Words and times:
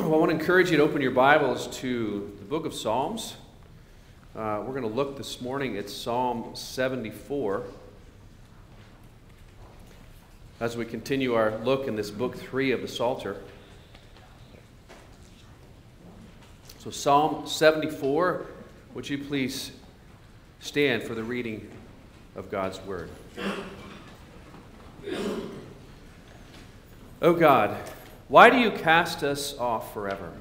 Well, 0.00 0.14
I 0.14 0.16
want 0.16 0.30
to 0.30 0.38
encourage 0.38 0.70
you 0.70 0.78
to 0.78 0.82
open 0.82 1.02
your 1.02 1.10
Bibles 1.10 1.66
to 1.80 2.34
the 2.38 2.44
book 2.46 2.64
of 2.64 2.72
Psalms. 2.72 3.36
Uh, 4.34 4.62
we're 4.64 4.72
going 4.72 4.80
to 4.80 4.88
look 4.88 5.18
this 5.18 5.42
morning 5.42 5.76
at 5.76 5.90
Psalm 5.90 6.56
74 6.56 7.64
as 10.58 10.74
we 10.74 10.86
continue 10.86 11.34
our 11.34 11.58
look 11.58 11.86
in 11.86 11.96
this 11.96 12.10
book 12.10 12.34
three 12.34 12.72
of 12.72 12.80
the 12.80 12.88
Psalter. 12.88 13.36
So, 16.78 16.90
Psalm 16.90 17.46
74, 17.46 18.46
would 18.94 19.06
you 19.06 19.18
please 19.18 19.70
stand 20.60 21.02
for 21.02 21.14
the 21.14 21.22
reading 21.22 21.70
of 22.36 22.50
God's 22.50 22.80
Word? 22.86 23.10
O 27.20 27.34
God, 27.34 27.76
why 28.30 28.48
do 28.48 28.58
you 28.58 28.70
cast 28.70 29.24
us 29.24 29.58
off 29.58 29.92
forever? 29.92 30.32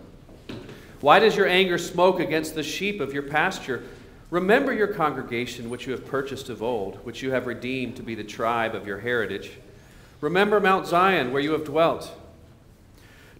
Why 1.02 1.18
does 1.18 1.36
your 1.36 1.48
anger 1.48 1.80
smoke 1.80 2.20
against 2.20 2.54
the 2.54 2.62
sheep 2.62 3.02
of 3.02 3.14
your 3.14 3.24
pasture? 3.24 3.84
Remember 4.30 4.72
your 4.72 4.90
congregation, 4.90 5.72
which 5.72 5.88
you 5.88 5.94
have 5.94 6.06
purchased 6.06 6.50
of 6.50 6.62
old, 6.62 7.04
which 7.04 7.24
you 7.24 7.32
have 7.32 7.48
redeemed 7.48 7.96
to 7.96 8.04
be 8.04 8.14
the 8.14 8.24
tribe 8.24 8.76
of 8.76 8.86
your 8.86 9.00
heritage. 9.00 9.54
Remember 10.22 10.60
Mount 10.60 10.86
Zion, 10.86 11.34
where 11.34 11.42
you 11.42 11.54
have 11.54 11.66
dwelt. 11.66 12.16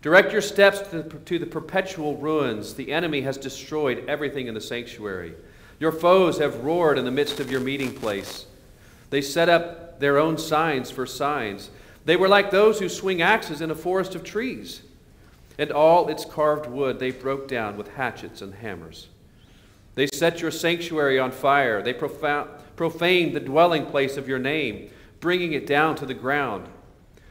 Direct 0.02 0.32
your 0.32 0.42
steps 0.42 0.82
to 0.90 1.04
the, 1.04 1.20
to 1.20 1.38
the 1.38 1.46
perpetual 1.46 2.18
ruins. 2.18 2.74
The 2.74 2.92
enemy 2.92 3.22
has 3.22 3.38
destroyed 3.38 4.04
everything 4.08 4.48
in 4.48 4.56
the 4.56 4.62
sanctuary. 4.62 5.36
Your 5.80 5.92
foes 5.92 6.40
have 6.40 6.64
roared 6.64 6.98
in 6.98 7.06
the 7.06 7.12
midst 7.12 7.40
of 7.40 7.52
your 7.52 7.62
meeting 7.62 7.94
place. 7.94 8.48
They 9.12 9.22
set 9.22 9.48
up 9.48 10.00
their 10.00 10.18
own 10.18 10.40
signs 10.40 10.90
for 10.90 11.06
signs. 11.06 11.70
They 12.06 12.16
were 12.16 12.28
like 12.28 12.52
those 12.52 12.80
who 12.80 12.90
swing 12.90 13.22
axes 13.22 13.62
in 13.62 13.72
a 13.72 13.76
forest 13.76 14.16
of 14.16 14.24
trees. 14.24 14.82
And 15.58 15.72
all 15.72 16.08
its 16.08 16.24
carved 16.24 16.68
wood 16.68 17.00
they 17.00 17.12
broke 17.12 17.48
down 17.48 17.76
with 17.76 17.90
hatchets 17.96 18.42
and 18.42 18.56
hammers. 18.56 19.10
They 19.96 20.08
set 20.08 20.40
your 20.40 20.52
sanctuary 20.52 21.20
on 21.20 21.32
fire. 21.32 21.82
They 21.82 21.94
profaned 21.94 23.36
the 23.36 23.42
dwelling 23.42 23.86
place 23.88 24.16
of 24.16 24.30
your 24.30 24.40
name, 24.40 24.90
bringing 25.20 25.52
it 25.52 25.68
down 25.68 25.96
to 25.98 26.06
the 26.06 26.14
ground. 26.14 26.70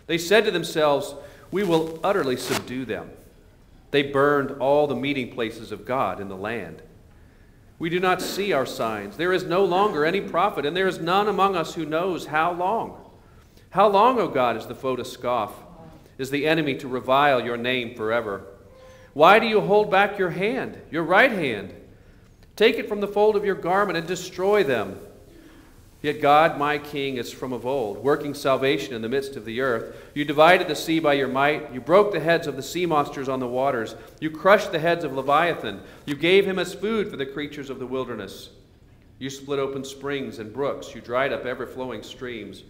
They 0.07 0.19
said 0.19 0.45
to 0.45 0.51
themselves, 0.51 1.15
we 1.51 1.65
will 1.65 1.99
utterly 2.05 2.37
subdue 2.37 2.85
them. 2.85 3.11
They 3.91 4.03
burned 4.03 4.61
all 4.61 4.87
the 4.87 4.95
meeting 4.95 5.33
places 5.33 5.73
of 5.73 5.87
God 5.87 6.21
in 6.21 6.29
the 6.29 6.37
land. 6.37 6.83
We 7.79 7.89
do 7.89 8.01
not 8.01 8.21
see 8.21 8.53
our 8.53 8.67
signs. 8.67 9.17
There 9.17 9.33
is 9.33 9.45
no 9.45 9.65
longer 9.65 10.05
any 10.05 10.21
prophet, 10.21 10.67
and 10.67 10.77
there 10.77 10.89
is 10.89 10.99
none 10.99 11.29
among 11.29 11.57
us 11.57 11.75
who 11.75 11.87
knows 11.87 12.27
how 12.27 12.53
long. 12.53 13.03
How 13.71 13.89
long, 13.89 14.19
O 14.19 14.29
God, 14.29 14.57
is 14.57 14.67
the 14.67 14.75
foe 14.75 14.97
to 14.97 15.05
scoff? 15.05 15.53
Is 16.17 16.31
the 16.31 16.47
enemy 16.47 16.75
to 16.77 16.89
revile 16.89 17.45
your 17.45 17.57
name 17.57 17.95
forever? 17.95 18.45
Why 19.13 19.39
do 19.39 19.47
you 19.47 19.61
hold 19.61 19.91
back 19.91 20.19
your 20.19 20.31
hand, 20.31 20.79
your 20.91 21.03
right 21.03 21.31
hand? 21.31 21.75
Take 22.57 22.77
it 22.77 22.89
from 22.89 23.01
the 23.01 23.09
fold 23.09 23.37
of 23.37 23.45
your 23.45 23.55
garment 23.55 23.99
and 23.99 24.07
destroy 24.07 24.65
them. 24.65 24.99
Yet 26.01 26.23
God, 26.23 26.59
my 26.59 26.79
King, 26.79 27.17
is 27.17 27.33
from 27.33 27.53
of 27.53 27.67
old, 27.67 27.99
working 27.99 28.33
salvation 28.33 28.95
in 28.95 29.03
the 29.03 29.09
midst 29.09 29.35
of 29.35 29.45
the 29.45 29.61
earth. 29.61 29.97
You 30.15 30.25
divided 30.25 30.69
the 30.69 30.77
sea 30.77 31.01
by 31.01 31.15
your 31.15 31.27
might. 31.27 31.73
You 31.73 31.81
broke 31.81 32.13
the 32.13 32.21
heads 32.21 32.47
of 32.47 32.55
the 32.55 32.63
sea 32.63 32.87
monsters 32.87 33.29
on 33.29 33.41
the 33.41 33.49
waters. 33.49 33.97
You 34.21 34.31
crushed 34.31 34.71
the 34.71 34.79
heads 34.79 35.03
of 35.03 35.13
Leviathan. 35.13 35.81
You 36.07 36.15
gave 36.15 36.47
him 36.47 36.61
as 36.61 36.73
food 36.73 37.11
for 37.11 37.17
the 37.17 37.27
creatures 37.27 37.69
of 37.69 37.81
the 37.81 37.87
wilderness. 37.87 38.51
You 39.19 39.29
split 39.29 39.59
open 39.59 39.85
springs 39.85 40.39
and 40.39 40.53
brooks. 40.53 40.95
You 40.95 41.01
dried 41.01 41.33
up 41.33 41.45
ever 41.45 41.67
flowing 41.67 42.05
streams. 42.05 42.63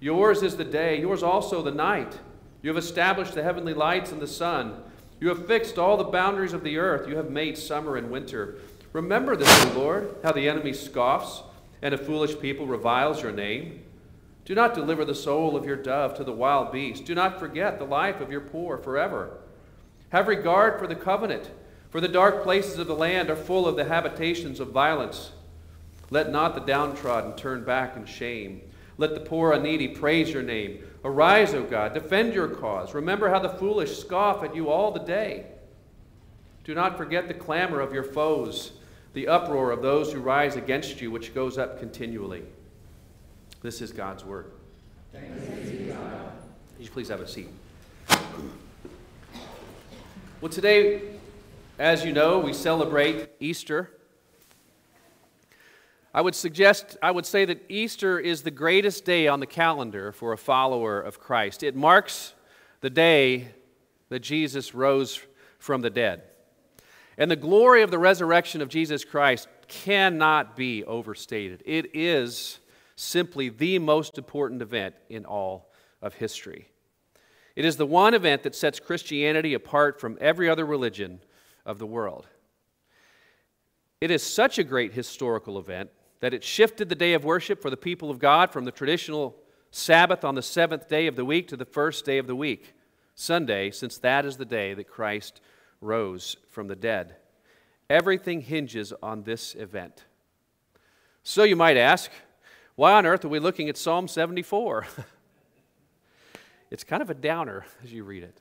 Yours 0.00 0.42
is 0.42 0.56
the 0.56 0.64
day, 0.64 1.00
yours 1.00 1.22
also 1.22 1.62
the 1.62 1.70
night. 1.70 2.18
You 2.62 2.70
have 2.70 2.82
established 2.82 3.34
the 3.34 3.42
heavenly 3.42 3.74
lights 3.74 4.12
and 4.12 4.20
the 4.20 4.26
sun. 4.26 4.82
You 5.20 5.28
have 5.28 5.46
fixed 5.46 5.78
all 5.78 5.96
the 5.96 6.04
boundaries 6.04 6.52
of 6.52 6.62
the 6.62 6.78
earth. 6.78 7.08
You 7.08 7.16
have 7.16 7.30
made 7.30 7.56
summer 7.56 7.96
and 7.96 8.10
winter. 8.10 8.56
Remember 8.92 9.36
this, 9.36 9.66
O 9.66 9.78
Lord, 9.78 10.14
how 10.22 10.32
the 10.32 10.48
enemy 10.48 10.72
scoffs 10.72 11.42
and 11.82 11.94
a 11.94 11.98
foolish 11.98 12.38
people 12.40 12.66
reviles 12.66 13.22
your 13.22 13.32
name. 13.32 13.82
Do 14.44 14.54
not 14.54 14.74
deliver 14.74 15.04
the 15.04 15.14
soul 15.14 15.56
of 15.56 15.66
your 15.66 15.76
dove 15.76 16.14
to 16.16 16.24
the 16.24 16.32
wild 16.32 16.72
beast. 16.72 17.04
Do 17.04 17.14
not 17.14 17.38
forget 17.38 17.78
the 17.78 17.84
life 17.84 18.20
of 18.20 18.30
your 18.30 18.40
poor 18.40 18.78
forever. 18.78 19.38
Have 20.10 20.28
regard 20.28 20.78
for 20.78 20.86
the 20.86 20.94
covenant, 20.94 21.50
for 21.90 22.00
the 22.00 22.08
dark 22.08 22.42
places 22.42 22.78
of 22.78 22.86
the 22.86 22.94
land 22.94 23.28
are 23.28 23.36
full 23.36 23.66
of 23.66 23.76
the 23.76 23.84
habitations 23.84 24.60
of 24.60 24.68
violence. 24.68 25.32
Let 26.10 26.30
not 26.30 26.54
the 26.54 26.60
downtrodden 26.60 27.34
turn 27.34 27.64
back 27.64 27.96
in 27.96 28.04
shame. 28.04 28.60
Let 28.98 29.14
the 29.14 29.20
poor 29.20 29.52
and 29.52 29.62
needy 29.62 29.88
praise 29.88 30.30
your 30.30 30.42
name. 30.42 30.82
Arise, 31.04 31.54
O 31.54 31.62
God, 31.62 31.94
defend 31.94 32.34
your 32.34 32.48
cause. 32.48 32.94
Remember 32.94 33.28
how 33.28 33.38
the 33.38 33.50
foolish 33.50 33.98
scoff 33.98 34.42
at 34.42 34.56
you 34.56 34.70
all 34.70 34.90
the 34.90 35.00
day. 35.00 35.46
Do 36.64 36.74
not 36.74 36.96
forget 36.96 37.28
the 37.28 37.34
clamor 37.34 37.80
of 37.80 37.92
your 37.92 38.02
foes 38.02 38.72
the 39.16 39.28
uproar 39.28 39.70
of 39.70 39.80
those 39.80 40.12
who 40.12 40.20
rise 40.20 40.56
against 40.56 41.00
you, 41.00 41.10
which 41.10 41.34
goes 41.34 41.56
up 41.56 41.78
continually. 41.78 42.42
This 43.62 43.80
is 43.80 43.90
God's 43.90 44.26
word. 44.26 44.50
Thanks 45.10 45.70
be 45.70 45.86
God. 45.86 46.32
Would 46.76 46.84
you 46.84 46.90
please 46.90 47.08
have 47.08 47.22
a 47.22 47.26
seat? 47.26 47.48
Well, 50.42 50.52
today, 50.52 51.00
as 51.78 52.04
you 52.04 52.12
know, 52.12 52.38
we 52.38 52.52
celebrate 52.52 53.30
Easter. 53.40 53.95
I 56.16 56.22
would 56.22 56.34
suggest, 56.34 56.96
I 57.02 57.10
would 57.10 57.26
say 57.26 57.44
that 57.44 57.66
Easter 57.68 58.18
is 58.18 58.40
the 58.40 58.50
greatest 58.50 59.04
day 59.04 59.28
on 59.28 59.38
the 59.38 59.46
calendar 59.46 60.12
for 60.12 60.32
a 60.32 60.38
follower 60.38 60.98
of 60.98 61.20
Christ. 61.20 61.62
It 61.62 61.76
marks 61.76 62.32
the 62.80 62.88
day 62.88 63.48
that 64.08 64.20
Jesus 64.20 64.74
rose 64.74 65.20
from 65.58 65.82
the 65.82 65.90
dead. 65.90 66.22
And 67.18 67.30
the 67.30 67.36
glory 67.36 67.82
of 67.82 67.90
the 67.90 67.98
resurrection 67.98 68.62
of 68.62 68.70
Jesus 68.70 69.04
Christ 69.04 69.46
cannot 69.68 70.56
be 70.56 70.84
overstated. 70.84 71.62
It 71.66 71.94
is 71.94 72.60
simply 72.96 73.50
the 73.50 73.78
most 73.78 74.16
important 74.16 74.62
event 74.62 74.94
in 75.10 75.26
all 75.26 75.70
of 76.00 76.14
history. 76.14 76.70
It 77.54 77.66
is 77.66 77.76
the 77.76 77.84
one 77.84 78.14
event 78.14 78.42
that 78.44 78.54
sets 78.54 78.80
Christianity 78.80 79.52
apart 79.52 80.00
from 80.00 80.16
every 80.18 80.48
other 80.48 80.64
religion 80.64 81.20
of 81.66 81.78
the 81.78 81.86
world. 81.86 82.26
It 84.00 84.10
is 84.10 84.22
such 84.22 84.58
a 84.58 84.64
great 84.64 84.94
historical 84.94 85.58
event 85.58 85.90
that 86.20 86.34
it 86.34 86.44
shifted 86.44 86.88
the 86.88 86.94
day 86.94 87.12
of 87.12 87.24
worship 87.24 87.60
for 87.60 87.70
the 87.70 87.76
people 87.76 88.10
of 88.10 88.18
God 88.18 88.50
from 88.50 88.64
the 88.64 88.72
traditional 88.72 89.36
Sabbath 89.70 90.24
on 90.24 90.34
the 90.34 90.42
seventh 90.42 90.88
day 90.88 91.06
of 91.06 91.16
the 91.16 91.24
week 91.24 91.48
to 91.48 91.56
the 91.56 91.64
first 91.64 92.04
day 92.04 92.18
of 92.18 92.26
the 92.26 92.36
week, 92.36 92.74
Sunday, 93.14 93.70
since 93.70 93.98
that 93.98 94.24
is 94.24 94.36
the 94.36 94.44
day 94.44 94.74
that 94.74 94.88
Christ 94.88 95.40
rose 95.80 96.36
from 96.48 96.68
the 96.68 96.76
dead. 96.76 97.16
Everything 97.88 98.40
hinges 98.40 98.92
on 99.02 99.22
this 99.22 99.54
event. 99.54 100.04
So 101.22 101.44
you 101.44 101.56
might 101.56 101.76
ask, 101.76 102.10
why 102.74 102.92
on 102.92 103.06
earth 103.06 103.24
are 103.24 103.28
we 103.28 103.38
looking 103.38 103.68
at 103.68 103.76
Psalm 103.76 104.08
74? 104.08 104.86
it's 106.70 106.84
kind 106.84 107.02
of 107.02 107.10
a 107.10 107.14
downer 107.14 107.64
as 107.84 107.92
you 107.92 108.04
read 108.04 108.22
it. 108.22 108.40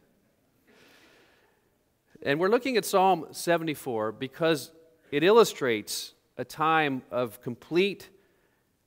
And 2.24 2.40
we're 2.40 2.50
looking 2.50 2.76
at 2.76 2.86
Psalm 2.86 3.28
74 3.32 4.14
because 4.14 4.72
it 5.12 5.24
illustrates 5.24 6.15
a 6.38 6.46
time 6.46 7.02
of 7.12 7.42
complete, 7.42 8.10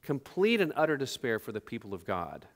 complete 0.03 0.61
and 0.61 0.73
utter 0.77 0.97
despair 0.97 1.39
for 1.39 1.53
the 1.53 1.61
people 1.61 1.95
of 1.95 2.05
God. 2.05 2.47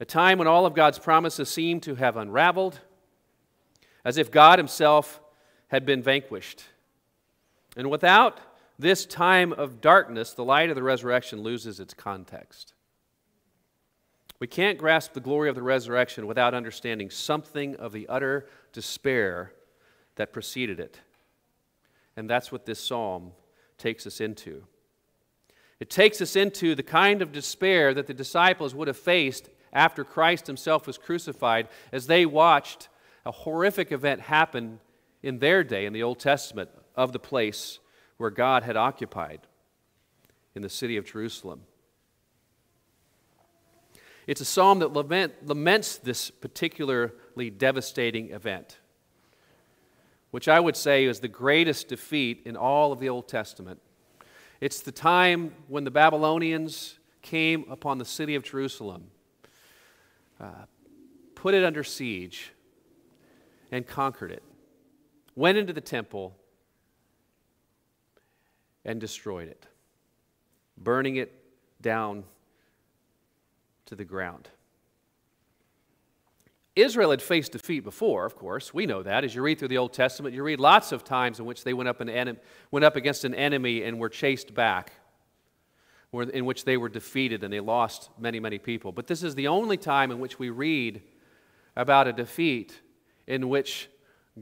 A 0.00 0.04
time 0.04 0.38
when 0.38 0.48
all 0.48 0.66
of 0.66 0.74
God's 0.74 0.98
promises 0.98 1.48
seem 1.48 1.80
to 1.80 1.94
have 1.94 2.16
unraveled 2.16 2.80
as 4.04 4.18
if 4.18 4.30
God 4.30 4.58
Himself 4.58 5.20
had 5.68 5.86
been 5.86 6.02
vanquished. 6.02 6.64
And 7.76 7.90
without 7.90 8.40
this 8.78 9.06
time 9.06 9.52
of 9.52 9.80
darkness, 9.80 10.32
the 10.32 10.44
light 10.44 10.68
of 10.68 10.76
the 10.76 10.82
resurrection 10.82 11.42
loses 11.42 11.80
its 11.80 11.94
context. 11.94 12.74
We 14.40 14.46
can't 14.46 14.78
grasp 14.78 15.12
the 15.12 15.20
glory 15.20 15.48
of 15.48 15.54
the 15.54 15.62
resurrection 15.62 16.26
without 16.26 16.54
understanding 16.54 17.08
something 17.08 17.76
of 17.76 17.92
the 17.92 18.08
utter 18.08 18.48
despair 18.72 19.52
that 20.16 20.32
preceded 20.32 20.80
it. 20.80 21.00
And 22.16 22.28
that's 22.28 22.52
what 22.52 22.66
this 22.66 22.80
psalm 22.80 23.32
takes 23.78 24.06
us 24.06 24.20
into. 24.20 24.64
It 25.80 25.90
takes 25.90 26.20
us 26.20 26.36
into 26.36 26.74
the 26.74 26.82
kind 26.82 27.20
of 27.20 27.32
despair 27.32 27.94
that 27.94 28.06
the 28.06 28.14
disciples 28.14 28.74
would 28.74 28.88
have 28.88 28.96
faced 28.96 29.50
after 29.72 30.04
Christ 30.04 30.46
himself 30.46 30.86
was 30.86 30.98
crucified 30.98 31.68
as 31.92 32.06
they 32.06 32.24
watched 32.24 32.88
a 33.26 33.32
horrific 33.32 33.90
event 33.90 34.20
happen 34.22 34.80
in 35.22 35.38
their 35.38 35.64
day 35.64 35.86
in 35.86 35.92
the 35.92 36.02
Old 36.02 36.20
Testament 36.20 36.70
of 36.94 37.12
the 37.12 37.18
place 37.18 37.80
where 38.16 38.30
God 38.30 38.62
had 38.62 38.76
occupied 38.76 39.40
in 40.54 40.62
the 40.62 40.68
city 40.68 40.96
of 40.96 41.04
Jerusalem. 41.04 41.62
It's 44.26 44.40
a 44.40 44.44
psalm 44.44 44.78
that 44.78 44.92
lament, 44.92 45.46
laments 45.46 45.96
this 45.96 46.30
particularly 46.30 47.50
devastating 47.50 48.30
event, 48.30 48.78
which 50.34 50.48
I 50.48 50.58
would 50.58 50.74
say 50.74 51.04
is 51.04 51.20
the 51.20 51.28
greatest 51.28 51.86
defeat 51.86 52.42
in 52.44 52.56
all 52.56 52.90
of 52.90 52.98
the 52.98 53.08
Old 53.08 53.28
Testament. 53.28 53.80
It's 54.60 54.80
the 54.80 54.90
time 54.90 55.54
when 55.68 55.84
the 55.84 55.92
Babylonians 55.92 56.98
came 57.22 57.64
upon 57.70 57.98
the 57.98 58.04
city 58.04 58.34
of 58.34 58.42
Jerusalem, 58.42 59.04
uh, 60.40 60.64
put 61.36 61.54
it 61.54 61.62
under 61.62 61.84
siege, 61.84 62.50
and 63.70 63.86
conquered 63.86 64.32
it. 64.32 64.42
went 65.36 65.56
into 65.56 65.72
the 65.72 65.80
temple 65.80 66.34
and 68.84 69.00
destroyed 69.00 69.46
it, 69.46 69.68
burning 70.76 71.14
it 71.14 71.32
down 71.80 72.24
to 73.86 73.94
the 73.94 74.04
ground. 74.04 74.48
Israel 76.76 77.12
had 77.12 77.22
faced 77.22 77.52
defeat 77.52 77.80
before, 77.80 78.26
of 78.26 78.34
course. 78.34 78.74
We 78.74 78.86
know 78.86 79.02
that. 79.02 79.22
As 79.22 79.34
you 79.34 79.42
read 79.42 79.58
through 79.58 79.68
the 79.68 79.78
Old 79.78 79.92
Testament, 79.92 80.34
you 80.34 80.42
read 80.42 80.58
lots 80.58 80.90
of 80.90 81.04
times 81.04 81.38
in 81.38 81.46
which 81.46 81.62
they 81.62 81.72
went 81.72 81.88
up, 81.88 82.00
en- 82.00 82.38
went 82.72 82.84
up 82.84 82.96
against 82.96 83.24
an 83.24 83.34
enemy 83.34 83.84
and 83.84 84.00
were 84.00 84.08
chased 84.08 84.54
back, 84.54 84.92
in 86.12 86.44
which 86.44 86.64
they 86.64 86.76
were 86.76 86.88
defeated 86.88 87.44
and 87.44 87.52
they 87.52 87.60
lost 87.60 88.10
many, 88.18 88.40
many 88.40 88.58
people. 88.58 88.90
But 88.90 89.06
this 89.06 89.22
is 89.22 89.36
the 89.36 89.48
only 89.48 89.76
time 89.76 90.10
in 90.10 90.18
which 90.18 90.38
we 90.38 90.50
read 90.50 91.02
about 91.76 92.08
a 92.08 92.12
defeat 92.12 92.80
in 93.26 93.48
which 93.48 93.88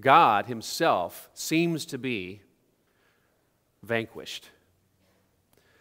God 0.01 0.47
Himself 0.47 1.29
seems 1.35 1.85
to 1.87 1.99
be 1.99 2.41
vanquished. 3.83 4.49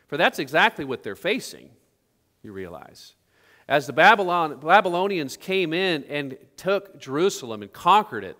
For 0.07 0.17
that's 0.17 0.39
exactly 0.39 0.83
what 0.83 1.03
they're 1.03 1.15
facing, 1.15 1.69
you 2.43 2.51
realize. 2.51 3.13
As 3.67 3.87
the 3.87 3.93
Babylon, 3.93 4.59
Babylonians 4.59 5.37
came 5.37 5.73
in 5.73 6.03
and 6.05 6.37
took 6.57 6.99
Jerusalem 6.99 7.61
and 7.61 7.71
conquered 7.71 8.23
it, 8.23 8.37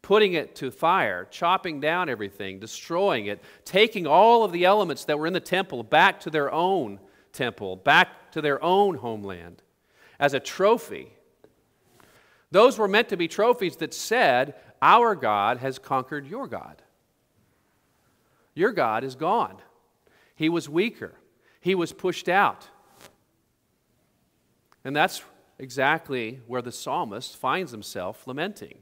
putting 0.00 0.32
it 0.32 0.56
to 0.56 0.70
fire, 0.70 1.26
chopping 1.30 1.80
down 1.80 2.08
everything, 2.08 2.58
destroying 2.58 3.26
it, 3.26 3.40
taking 3.64 4.06
all 4.06 4.44
of 4.44 4.52
the 4.52 4.64
elements 4.64 5.04
that 5.04 5.18
were 5.18 5.26
in 5.26 5.32
the 5.32 5.40
temple 5.40 5.82
back 5.82 6.20
to 6.20 6.30
their 6.30 6.52
own 6.52 6.98
temple, 7.32 7.76
back 7.76 8.32
to 8.32 8.40
their 8.40 8.62
own 8.62 8.96
homeland 8.96 9.62
as 10.18 10.34
a 10.34 10.40
trophy. 10.40 11.12
Those 12.50 12.78
were 12.78 12.88
meant 12.88 13.08
to 13.08 13.16
be 13.16 13.28
trophies 13.28 13.76
that 13.76 13.94
said, 13.94 14.54
Our 14.80 15.14
God 15.14 15.58
has 15.58 15.78
conquered 15.78 16.26
your 16.26 16.46
God. 16.46 16.82
Your 18.54 18.72
God 18.72 19.04
is 19.04 19.14
gone. 19.14 19.56
He 20.34 20.48
was 20.48 20.68
weaker, 20.68 21.14
he 21.60 21.74
was 21.74 21.92
pushed 21.92 22.28
out. 22.28 22.68
And 24.84 24.94
that's 24.94 25.22
exactly 25.58 26.40
where 26.46 26.62
the 26.62 26.72
psalmist 26.72 27.36
finds 27.36 27.70
himself 27.70 28.26
lamenting. 28.26 28.78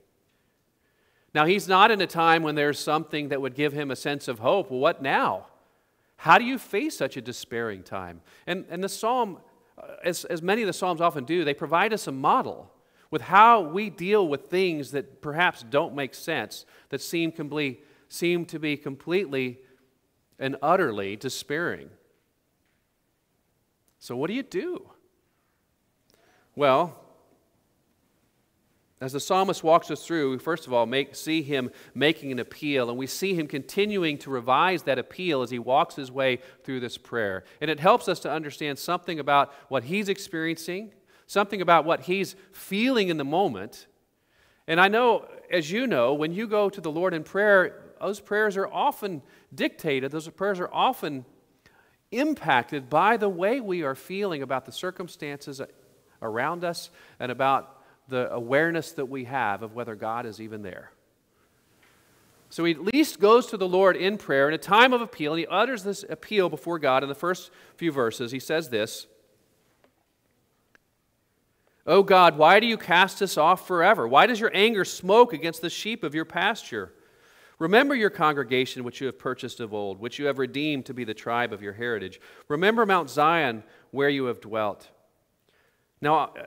Now, 1.34 1.44
he's 1.44 1.68
not 1.68 1.90
in 1.90 2.00
a 2.00 2.06
time 2.06 2.42
when 2.42 2.56
there's 2.56 2.78
something 2.78 3.28
that 3.28 3.40
would 3.40 3.54
give 3.54 3.72
him 3.72 3.90
a 3.90 3.96
sense 3.96 4.26
of 4.26 4.40
hope. 4.40 4.70
Well, 4.70 4.80
what 4.80 5.00
now? 5.00 5.46
How 6.16 6.38
do 6.38 6.44
you 6.44 6.58
face 6.58 6.96
such 6.96 7.16
a 7.16 7.22
despairing 7.22 7.82
time? 7.82 8.20
And, 8.46 8.66
and 8.68 8.82
the 8.82 8.88
psalm, 8.88 9.38
uh, 9.78 9.92
as, 10.04 10.24
as 10.24 10.42
many 10.42 10.62
of 10.62 10.66
the 10.66 10.72
psalms 10.72 11.00
often 11.00 11.24
do, 11.24 11.44
they 11.44 11.54
provide 11.54 11.92
us 11.92 12.06
a 12.06 12.12
model 12.12 12.72
with 13.10 13.22
how 13.22 13.60
we 13.60 13.90
deal 13.90 14.26
with 14.26 14.46
things 14.46 14.90
that 14.90 15.20
perhaps 15.20 15.62
don't 15.62 15.94
make 15.94 16.14
sense, 16.14 16.64
that 16.90 17.00
seem, 17.00 17.32
complete, 17.32 17.84
seem 18.08 18.44
to 18.46 18.58
be 18.58 18.76
completely 18.76 19.60
and 20.38 20.56
utterly 20.62 21.16
despairing. 21.16 21.90
So, 23.98 24.16
what 24.16 24.28
do 24.28 24.34
you 24.34 24.42
do? 24.42 24.90
Well, 26.60 26.94
as 29.00 29.14
the 29.14 29.18
psalmist 29.18 29.64
walks 29.64 29.90
us 29.90 30.04
through, 30.04 30.32
we 30.32 30.38
first 30.38 30.66
of 30.66 30.74
all 30.74 30.84
make, 30.84 31.14
see 31.14 31.40
him 31.40 31.70
making 31.94 32.32
an 32.32 32.38
appeal, 32.38 32.90
and 32.90 32.98
we 32.98 33.06
see 33.06 33.32
him 33.32 33.46
continuing 33.46 34.18
to 34.18 34.28
revise 34.28 34.82
that 34.82 34.98
appeal 34.98 35.40
as 35.40 35.48
he 35.48 35.58
walks 35.58 35.94
his 35.94 36.12
way 36.12 36.40
through 36.62 36.80
this 36.80 36.98
prayer. 36.98 37.44
And 37.62 37.70
it 37.70 37.80
helps 37.80 38.08
us 38.08 38.20
to 38.20 38.30
understand 38.30 38.78
something 38.78 39.18
about 39.18 39.54
what 39.68 39.84
he's 39.84 40.10
experiencing, 40.10 40.92
something 41.26 41.62
about 41.62 41.86
what 41.86 42.00
he's 42.00 42.36
feeling 42.52 43.08
in 43.08 43.16
the 43.16 43.24
moment. 43.24 43.86
And 44.66 44.78
I 44.78 44.88
know, 44.88 45.26
as 45.50 45.70
you 45.70 45.86
know, 45.86 46.12
when 46.12 46.34
you 46.34 46.46
go 46.46 46.68
to 46.68 46.80
the 46.82 46.90
Lord 46.90 47.14
in 47.14 47.24
prayer, 47.24 47.94
those 48.02 48.20
prayers 48.20 48.58
are 48.58 48.68
often 48.68 49.22
dictated, 49.54 50.12
those 50.12 50.28
prayers 50.28 50.60
are 50.60 50.68
often 50.70 51.24
impacted 52.12 52.90
by 52.90 53.16
the 53.16 53.30
way 53.30 53.60
we 53.60 53.82
are 53.82 53.94
feeling 53.94 54.42
about 54.42 54.66
the 54.66 54.72
circumstances 54.72 55.62
around 56.22 56.64
us 56.64 56.90
and 57.18 57.32
about 57.32 57.82
the 58.08 58.32
awareness 58.32 58.92
that 58.92 59.06
we 59.06 59.24
have 59.24 59.62
of 59.62 59.74
whether 59.74 59.94
God 59.94 60.26
is 60.26 60.40
even 60.40 60.62
there. 60.62 60.90
So 62.50 62.64
he 62.64 62.72
at 62.72 62.82
least 62.82 63.20
goes 63.20 63.46
to 63.46 63.56
the 63.56 63.68
Lord 63.68 63.96
in 63.96 64.18
prayer 64.18 64.48
in 64.48 64.54
a 64.54 64.58
time 64.58 64.92
of 64.92 65.00
appeal, 65.00 65.32
and 65.32 65.38
he 65.38 65.46
utters 65.46 65.84
this 65.84 66.04
appeal 66.08 66.48
before 66.48 66.80
God 66.80 67.04
in 67.04 67.08
the 67.08 67.14
first 67.14 67.50
few 67.76 67.92
verses. 67.92 68.32
He 68.32 68.40
says 68.40 68.68
this 68.68 69.06
O 71.86 72.02
God, 72.02 72.36
why 72.36 72.60
do 72.60 72.66
you 72.66 72.76
cast 72.76 73.22
us 73.22 73.38
off 73.38 73.66
forever? 73.66 74.06
Why 74.06 74.26
does 74.26 74.40
your 74.40 74.50
anger 74.52 74.84
smoke 74.84 75.32
against 75.32 75.62
the 75.62 75.70
sheep 75.70 76.04
of 76.04 76.14
your 76.14 76.24
pasture? 76.24 76.92
Remember 77.58 77.94
your 77.94 78.10
congregation 78.10 78.84
which 78.84 79.00
you 79.00 79.06
have 79.06 79.18
purchased 79.18 79.60
of 79.60 79.74
old, 79.74 80.00
which 80.00 80.18
you 80.18 80.26
have 80.26 80.38
redeemed 80.38 80.86
to 80.86 80.94
be 80.94 81.04
the 81.04 81.14
tribe 81.14 81.52
of 81.52 81.62
your 81.62 81.74
heritage. 81.74 82.20
Remember 82.48 82.86
Mount 82.86 83.10
Zion 83.10 83.62
where 83.90 84.08
you 84.08 84.24
have 84.24 84.40
dwelt. 84.40 84.88
Now, 86.02 86.14
uh, 86.14 86.44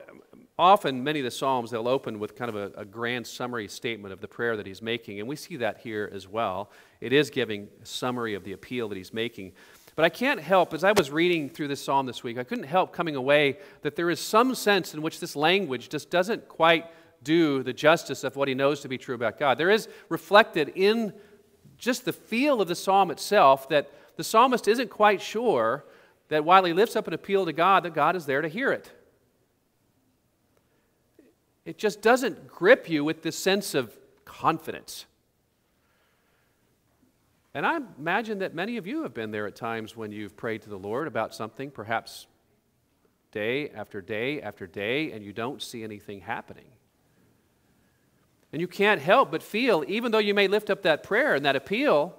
often 0.58 1.04
many 1.04 1.20
of 1.20 1.24
the 1.24 1.30
Psalms, 1.30 1.70
they'll 1.70 1.88
open 1.88 2.18
with 2.18 2.34
kind 2.34 2.48
of 2.48 2.56
a, 2.56 2.80
a, 2.80 2.84
grand 2.84 3.26
summary 3.26 3.68
statement 3.68 4.12
of 4.12 4.20
the 4.20 4.26
prayer 4.26 4.56
that 4.56 4.66
he's 4.66 4.82
making, 4.82 5.20
and 5.20 5.28
we 5.28 5.36
see 5.36 5.56
that 5.56 5.78
here 5.78 6.10
as 6.12 6.26
well. 6.26 6.70
It 7.00 7.12
is 7.12 7.30
giving 7.30 7.68
a 7.82 7.86
summary 7.86 8.34
of 8.34 8.42
the 8.44 8.52
appeal 8.52 8.88
that 8.88 8.96
he's 8.96 9.12
making. 9.12 9.52
But 9.96 10.04
I 10.04 10.08
can't 10.08 10.40
help, 10.40 10.74
as 10.74 10.82
I 10.82 10.90
was 10.90 11.10
reading 11.10 11.48
through 11.48 11.68
this 11.68 11.82
psalm 11.82 12.06
this 12.06 12.24
week, 12.24 12.36
I 12.36 12.42
couldn't 12.42 12.64
help 12.64 12.92
coming 12.92 13.14
away 13.14 13.58
that 13.82 13.94
there 13.94 14.10
is 14.10 14.18
some 14.18 14.56
sense 14.56 14.92
in 14.92 15.02
which 15.02 15.20
this 15.20 15.36
language 15.36 15.88
just 15.88 16.10
doesn't 16.10 16.48
quite 16.48 16.86
do 17.22 17.62
the 17.62 17.72
justice 17.72 18.24
of 18.24 18.34
what 18.34 18.48
he 18.48 18.54
knows 18.54 18.80
to 18.80 18.88
be 18.88 18.98
true 18.98 19.14
about 19.14 19.38
God. 19.38 19.56
There 19.56 19.70
is 19.70 19.88
reflected 20.08 20.72
in 20.74 21.12
just 21.78 22.04
the 22.04 22.12
feel 22.12 22.60
of 22.60 22.66
the 22.66 22.74
psalm 22.74 23.10
itself 23.10 23.68
that 23.68 23.90
the 24.16 24.24
psalmist 24.24 24.66
isn't 24.66 24.90
quite 24.90 25.22
sure 25.22 25.84
that 26.28 26.44
while 26.44 26.64
he 26.64 26.72
lifts 26.72 26.96
up 26.96 27.06
an 27.06 27.14
appeal 27.14 27.44
to 27.46 27.52
God, 27.52 27.84
that 27.84 27.94
God 27.94 28.16
is 28.16 28.26
there 28.26 28.42
to 28.42 28.48
hear 28.48 28.72
it. 28.72 28.90
It 31.64 31.78
just 31.78 32.02
doesn't 32.02 32.46
grip 32.46 32.88
you 32.88 33.04
with 33.04 33.22
this 33.22 33.38
sense 33.38 33.74
of 33.74 33.96
confidence. 34.24 35.06
And 37.54 37.64
I 37.64 37.78
imagine 37.98 38.40
that 38.40 38.54
many 38.54 38.76
of 38.76 38.86
you 38.86 39.02
have 39.04 39.14
been 39.14 39.30
there 39.30 39.46
at 39.46 39.54
times 39.54 39.96
when 39.96 40.10
you've 40.10 40.36
prayed 40.36 40.62
to 40.62 40.70
the 40.70 40.78
Lord 40.78 41.06
about 41.06 41.34
something, 41.34 41.70
perhaps 41.70 42.26
day 43.30 43.70
after 43.70 44.00
day 44.00 44.42
after 44.42 44.66
day, 44.66 45.12
and 45.12 45.24
you 45.24 45.32
don't 45.32 45.62
see 45.62 45.84
anything 45.84 46.20
happening. 46.20 46.66
And 48.52 48.60
you 48.60 48.68
can't 48.68 49.00
help 49.00 49.30
but 49.30 49.42
feel, 49.42 49.84
even 49.88 50.12
though 50.12 50.18
you 50.18 50.34
may 50.34 50.48
lift 50.48 50.68
up 50.70 50.82
that 50.82 51.02
prayer 51.02 51.34
and 51.34 51.44
that 51.44 51.56
appeal, 51.56 52.14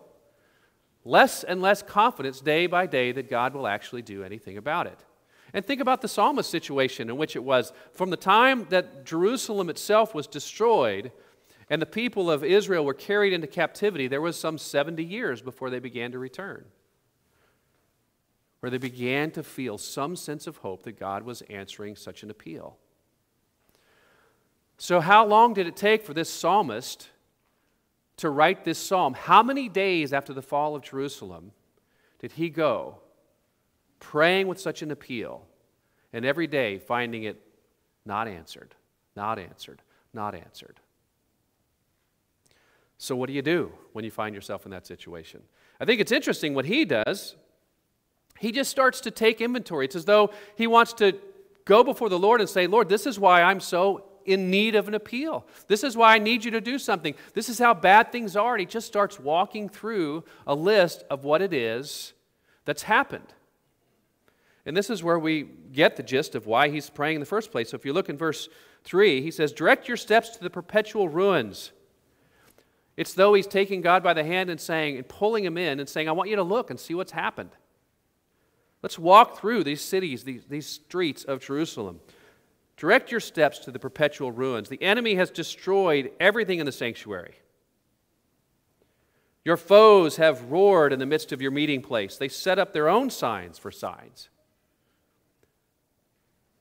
less 1.03 1.43
and 1.43 1.61
less 1.61 1.81
confidence 1.81 2.41
day 2.41 2.67
by 2.67 2.87
day 2.87 3.11
that 3.11 3.29
God 3.29 3.53
will 3.53 3.67
actually 3.67 4.01
do 4.01 4.23
anything 4.23 4.57
about 4.57 4.87
it. 4.87 4.99
And 5.55 5.65
think 5.65 5.79
about 5.79 6.01
the 6.01 6.09
psalmist 6.09 6.49
situation 6.49 7.09
in 7.09 7.15
which 7.15 7.37
it 7.37 7.43
was 7.43 7.71
from 7.93 8.09
the 8.09 8.17
time 8.17 8.67
that 8.71 9.05
Jerusalem 9.05 9.69
itself 9.69 10.13
was 10.13 10.27
destroyed 10.27 11.13
and 11.69 11.81
the 11.81 11.85
people 11.85 12.29
of 12.29 12.43
Israel 12.43 12.83
were 12.83 12.93
carried 12.93 13.31
into 13.31 13.47
captivity, 13.47 14.09
there 14.09 14.19
was 14.19 14.37
some 14.37 14.57
70 14.57 15.01
years 15.01 15.41
before 15.41 15.69
they 15.69 15.79
began 15.79 16.11
to 16.11 16.19
return. 16.19 16.65
Where 18.59 18.69
they 18.69 18.77
began 18.77 19.31
to 19.31 19.43
feel 19.43 19.77
some 19.77 20.17
sense 20.17 20.45
of 20.45 20.57
hope 20.57 20.83
that 20.83 20.99
God 20.99 21.23
was 21.23 21.41
answering 21.43 21.95
such 21.95 22.21
an 22.21 22.29
appeal. 22.29 22.75
So, 24.77 24.99
how 24.99 25.25
long 25.25 25.53
did 25.53 25.67
it 25.67 25.77
take 25.77 26.03
for 26.03 26.13
this 26.13 26.29
psalmist 26.29 27.07
to 28.17 28.29
write 28.29 28.65
this 28.65 28.77
psalm? 28.77 29.13
How 29.13 29.41
many 29.41 29.69
days 29.69 30.11
after 30.11 30.33
the 30.33 30.41
fall 30.41 30.75
of 30.75 30.81
Jerusalem 30.81 31.53
did 32.19 32.33
he 32.33 32.49
go 32.49 32.99
praying 33.99 34.47
with 34.47 34.59
such 34.59 34.81
an 34.81 34.91
appeal, 34.91 35.45
and 36.13 36.25
every 36.25 36.47
day 36.47 36.77
finding 36.77 37.23
it 37.23 37.41
not 38.05 38.27
answered, 38.27 38.75
not 39.15 39.39
answered, 39.39 39.81
not 40.13 40.35
answered. 40.35 40.79
So, 42.97 43.15
what 43.15 43.27
do 43.27 43.33
you 43.33 43.41
do 43.41 43.71
when 43.93 44.05
you 44.05 44.11
find 44.11 44.33
yourself 44.33 44.65
in 44.65 44.71
that 44.71 44.87
situation? 44.87 45.41
I 45.79 45.85
think 45.85 45.99
it's 45.99 46.11
interesting 46.11 46.53
what 46.53 46.65
he 46.65 46.85
does. 46.85 47.35
He 48.39 48.51
just 48.51 48.69
starts 48.69 49.01
to 49.01 49.11
take 49.11 49.41
inventory. 49.41 49.85
It's 49.85 49.95
as 49.95 50.05
though 50.05 50.31
he 50.55 50.67
wants 50.67 50.93
to 50.93 51.17
go 51.65 51.83
before 51.83 52.09
the 52.09 52.19
Lord 52.19 52.41
and 52.41 52.49
say, 52.49 52.67
Lord, 52.67 52.89
this 52.89 53.05
is 53.05 53.19
why 53.19 53.41
I'm 53.41 53.59
so 53.59 54.05
in 54.25 54.49
need 54.49 54.75
of 54.75 54.87
an 54.87 54.93
appeal. 54.93 55.45
This 55.67 55.83
is 55.83 55.95
why 55.95 56.15
I 56.15 56.19
need 56.19 56.43
you 56.43 56.51
to 56.51 56.61
do 56.61 56.79
something. 56.79 57.15
This 57.33 57.47
is 57.49 57.59
how 57.59 57.73
bad 57.73 58.11
things 58.11 58.35
are. 58.35 58.53
And 58.53 58.59
he 58.59 58.65
just 58.65 58.87
starts 58.87 59.19
walking 59.19 59.69
through 59.69 60.23
a 60.47 60.55
list 60.55 61.03
of 61.09 61.23
what 61.23 61.41
it 61.41 61.53
is 61.53 62.13
that's 62.65 62.83
happened. 62.83 63.33
And 64.65 64.75
this 64.75 64.89
is 64.89 65.03
where 65.03 65.19
we 65.19 65.43
get 65.71 65.95
the 65.95 66.03
gist 66.03 66.33
of 66.33 66.47
why 66.47 66.69
he's 66.69 66.89
praying 66.89 67.15
in 67.15 67.19
the 67.19 67.25
first 67.25 67.51
place. 67.51 67.69
So 67.69 67.75
if 67.75 67.85
you 67.85 67.93
look 67.93 68.09
in 68.09 68.17
verse 68.17 68.49
3, 68.83 69.21
he 69.21 69.29
says, 69.29 69.51
Direct 69.51 69.87
your 69.87 69.97
steps 69.97 70.29
to 70.29 70.43
the 70.43 70.49
perpetual 70.49 71.07
ruins. 71.07 71.71
It's 72.97 73.13
though 73.13 73.33
he's 73.33 73.47
taking 73.47 73.81
God 73.81 74.03
by 74.03 74.13
the 74.13 74.23
hand 74.23 74.49
and 74.49 74.59
saying, 74.59 74.95
and 74.95 75.07
pulling 75.07 75.43
him 75.43 75.57
in 75.57 75.79
and 75.79 75.87
saying, 75.87 76.07
I 76.07 76.13
want 76.13 76.29
you 76.29 76.37
to 76.37 76.43
look 76.43 76.69
and 76.69 76.79
see 76.79 76.95
what's 76.95 77.11
happened. 77.11 77.51
Let's 78.81 78.97
walk 78.97 79.37
through 79.39 79.63
these 79.63 79.81
cities, 79.81 80.23
these, 80.23 80.45
these 80.45 80.67
streets 80.67 81.23
of 81.23 81.41
Jerusalem. 81.41 81.99
Direct 82.77 83.11
your 83.11 83.19
steps 83.19 83.59
to 83.59 83.71
the 83.71 83.79
perpetual 83.79 84.31
ruins. 84.31 84.69
The 84.69 84.81
enemy 84.81 85.15
has 85.15 85.29
destroyed 85.29 86.11
everything 86.19 86.59
in 86.59 86.65
the 86.65 86.71
sanctuary. 86.71 87.35
Your 89.43 89.57
foes 89.57 90.17
have 90.17 90.51
roared 90.51 90.91
in 90.91 90.99
the 90.99 91.05
midst 91.05 91.31
of 91.31 91.41
your 91.41 91.51
meeting 91.51 91.81
place. 91.81 92.17
They 92.17 92.27
set 92.27 92.59
up 92.59 92.73
their 92.73 92.89
own 92.89 93.09
signs 93.09 93.59
for 93.59 93.71
signs. 93.71 94.29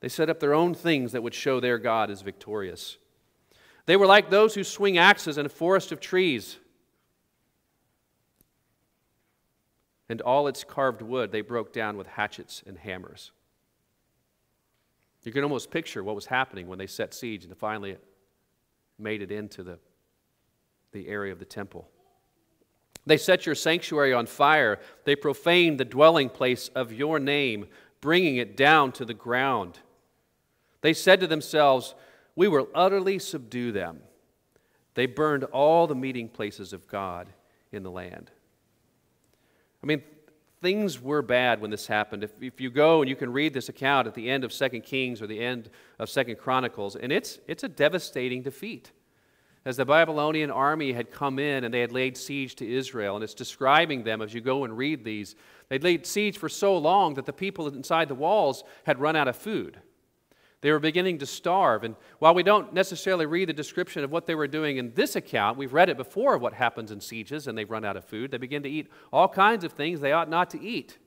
They 0.05 0.09
set 0.09 0.29
up 0.29 0.39
their 0.39 0.53
own 0.53 0.75
things 0.75 1.13
that 1.13 1.23
would 1.23 1.33
show 1.33 1.59
their 1.59 1.79
God 1.79 2.11
is 2.11 2.21
victorious. 2.21 2.97
They 3.87 3.97
were 3.97 4.05
like 4.05 4.29
those 4.29 4.53
who 4.53 4.63
swing 4.63 4.99
axes 4.99 5.39
in 5.39 5.47
a 5.47 5.49
forest 5.49 5.91
of 5.91 5.99
trees. 5.99 6.57
And 10.07 10.21
all 10.21 10.47
its 10.47 10.63
carved 10.63 11.01
wood 11.01 11.31
they 11.31 11.41
broke 11.41 11.73
down 11.73 11.97
with 11.97 12.05
hatchets 12.05 12.61
and 12.67 12.77
hammers. 12.77 13.31
You 15.23 15.31
can 15.31 15.41
almost 15.41 15.71
picture 15.71 16.03
what 16.03 16.13
was 16.13 16.27
happening 16.27 16.67
when 16.67 16.77
they 16.77 16.85
set 16.85 17.15
siege 17.15 17.43
and 17.43 17.57
finally 17.57 17.97
made 18.99 19.23
it 19.23 19.31
into 19.31 19.63
the, 19.63 19.79
the 20.91 21.07
area 21.07 21.33
of 21.33 21.39
the 21.39 21.45
temple. 21.45 21.89
They 23.07 23.17
set 23.17 23.47
your 23.47 23.55
sanctuary 23.55 24.13
on 24.13 24.27
fire. 24.27 24.77
They 25.03 25.15
profaned 25.15 25.79
the 25.79 25.85
dwelling 25.85 26.29
place 26.29 26.67
of 26.75 26.93
your 26.93 27.17
name, 27.17 27.65
bringing 28.01 28.37
it 28.37 28.55
down 28.55 28.91
to 28.91 29.03
the 29.03 29.15
ground. 29.15 29.79
They 30.85 30.93
said 30.93 31.19
to 31.21 31.25
themselves, 31.25 31.95
We 32.35 32.47
will 32.47 32.67
utterly 32.75 33.17
subdue 33.17 33.71
them. 33.71 34.01
They 34.93 35.07
burned 35.07 35.43
all 35.45 35.87
the 35.87 35.95
meeting 35.95 36.29
places 36.29 36.73
of 36.73 36.87
God 36.87 37.27
in 37.71 37.81
the 37.81 37.89
land. 37.89 38.29
I 39.81 39.87
mean, 39.87 40.03
things 40.61 41.01
were 41.01 41.23
bad 41.23 41.59
when 41.59 41.71
this 41.71 41.87
happened. 41.87 42.23
If, 42.23 42.39
if 42.39 42.61
you 42.61 42.69
go 42.69 43.01
and 43.01 43.09
you 43.09 43.15
can 43.15 43.33
read 43.33 43.51
this 43.51 43.67
account 43.67 44.05
at 44.05 44.13
the 44.13 44.29
end 44.29 44.43
of 44.43 44.53
Second 44.53 44.81
Kings 44.81 45.23
or 45.23 45.25
the 45.25 45.39
end 45.39 45.71
of 45.97 46.07
Second 46.07 46.37
Chronicles, 46.37 46.95
and 46.95 47.11
it's, 47.11 47.39
it's 47.47 47.63
a 47.63 47.67
devastating 47.67 48.43
defeat. 48.43 48.91
As 49.65 49.77
the 49.77 49.85
Babylonian 49.85 50.51
army 50.51 50.93
had 50.93 51.09
come 51.09 51.39
in 51.39 51.63
and 51.63 51.73
they 51.73 51.81
had 51.81 51.93
laid 51.93 52.15
siege 52.15 52.53
to 52.57 52.71
Israel, 52.71 53.15
and 53.15 53.23
it's 53.23 53.33
describing 53.33 54.03
them 54.03 54.21
as 54.21 54.35
you 54.35 54.39
go 54.39 54.65
and 54.65 54.77
read 54.77 55.03
these. 55.03 55.35
They'd 55.67 55.83
laid 55.83 56.05
siege 56.05 56.37
for 56.37 56.47
so 56.47 56.77
long 56.77 57.15
that 57.15 57.25
the 57.25 57.33
people 57.33 57.69
inside 57.69 58.07
the 58.07 58.13
walls 58.13 58.63
had 58.83 58.99
run 58.99 59.15
out 59.15 59.27
of 59.27 59.35
food. 59.35 59.79
They 60.65 60.71
were 60.71 60.79
beginning 60.79 61.19
to 61.19 61.27
starve. 61.27 61.83
And 61.83 61.95
while 62.17 62.33
we 62.33 62.41
don't 62.41 62.73
necessarily 62.73 63.27
read 63.27 63.49
the 63.49 63.53
description 63.53 64.03
of 64.03 64.11
what 64.11 64.25
they 64.25 64.33
were 64.33 64.47
doing 64.47 64.77
in 64.77 64.95
this 64.95 65.15
account, 65.15 65.59
we've 65.59 65.73
read 65.73 65.89
it 65.89 65.95
before 65.95 66.33
of 66.33 66.41
what 66.41 66.53
happens 66.53 66.91
in 66.91 66.99
sieges 66.99 67.45
and 67.45 67.55
they've 67.55 67.69
run 67.69 67.85
out 67.85 67.95
of 67.95 68.03
food. 68.03 68.31
They 68.31 68.39
begin 68.39 68.63
to 68.63 68.69
eat 68.69 68.87
all 69.13 69.27
kinds 69.27 69.63
of 69.63 69.73
things 69.73 69.99
they 69.99 70.11
ought 70.11 70.27
not 70.27 70.49
to 70.49 70.59
eat, 70.59 70.97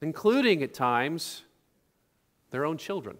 including 0.00 0.62
at 0.62 0.72
times 0.72 1.42
their 2.52 2.64
own 2.64 2.78
children. 2.78 3.18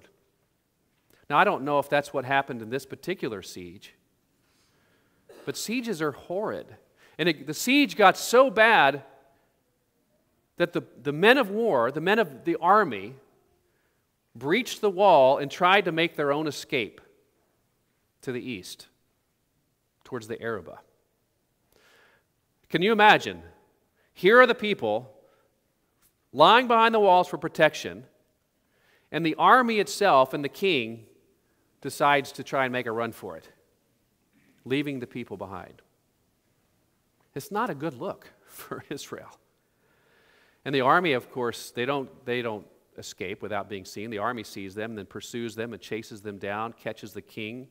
Now, 1.28 1.38
I 1.38 1.42
don't 1.42 1.64
know 1.64 1.80
if 1.80 1.90
that's 1.90 2.12
what 2.12 2.24
happened 2.24 2.62
in 2.62 2.70
this 2.70 2.86
particular 2.86 3.42
siege, 3.42 3.96
but 5.44 5.56
sieges 5.56 6.00
are 6.00 6.12
horrid. 6.12 6.76
And 7.18 7.28
it, 7.28 7.48
the 7.48 7.54
siege 7.54 7.96
got 7.96 8.16
so 8.16 8.50
bad 8.50 9.02
that 10.58 10.74
the, 10.74 10.84
the 11.02 11.12
men 11.12 11.38
of 11.38 11.50
war, 11.50 11.90
the 11.90 12.00
men 12.00 12.20
of 12.20 12.44
the 12.44 12.54
army, 12.60 13.16
breached 14.38 14.80
the 14.80 14.90
wall 14.90 15.38
and 15.38 15.50
tried 15.50 15.84
to 15.86 15.92
make 15.92 16.16
their 16.16 16.32
own 16.32 16.46
escape 16.46 17.00
to 18.22 18.32
the 18.32 18.40
east, 18.40 18.88
towards 20.04 20.28
the 20.28 20.40
Arabah. 20.40 20.78
Can 22.68 22.82
you 22.82 22.92
imagine? 22.92 23.42
Here 24.12 24.40
are 24.40 24.46
the 24.46 24.54
people 24.54 25.12
lying 26.32 26.66
behind 26.66 26.94
the 26.94 27.00
walls 27.00 27.28
for 27.28 27.38
protection, 27.38 28.04
and 29.10 29.24
the 29.24 29.34
army 29.36 29.78
itself 29.78 30.34
and 30.34 30.44
the 30.44 30.48
king 30.48 31.06
decides 31.80 32.32
to 32.32 32.42
try 32.42 32.64
and 32.64 32.72
make 32.72 32.86
a 32.86 32.92
run 32.92 33.12
for 33.12 33.36
it, 33.36 33.48
leaving 34.64 35.00
the 35.00 35.06
people 35.06 35.36
behind. 35.36 35.82
It's 37.34 37.50
not 37.50 37.70
a 37.70 37.74
good 37.74 37.94
look 37.94 38.32
for 38.46 38.84
Israel. 38.90 39.38
And 40.64 40.74
the 40.74 40.80
army, 40.80 41.12
of 41.12 41.30
course, 41.30 41.70
they 41.70 41.84
don't, 41.84 42.10
they 42.26 42.42
don't 42.42 42.66
escape 42.98 43.42
without 43.42 43.68
being 43.68 43.84
seen. 43.84 44.10
The 44.10 44.18
army 44.18 44.42
sees 44.42 44.74
them, 44.74 44.94
then 44.94 45.06
pursues 45.06 45.54
them 45.54 45.72
and 45.72 45.80
chases 45.80 46.20
them 46.22 46.38
down, 46.38 46.72
catches 46.72 47.12
the 47.12 47.22
king. 47.22 47.68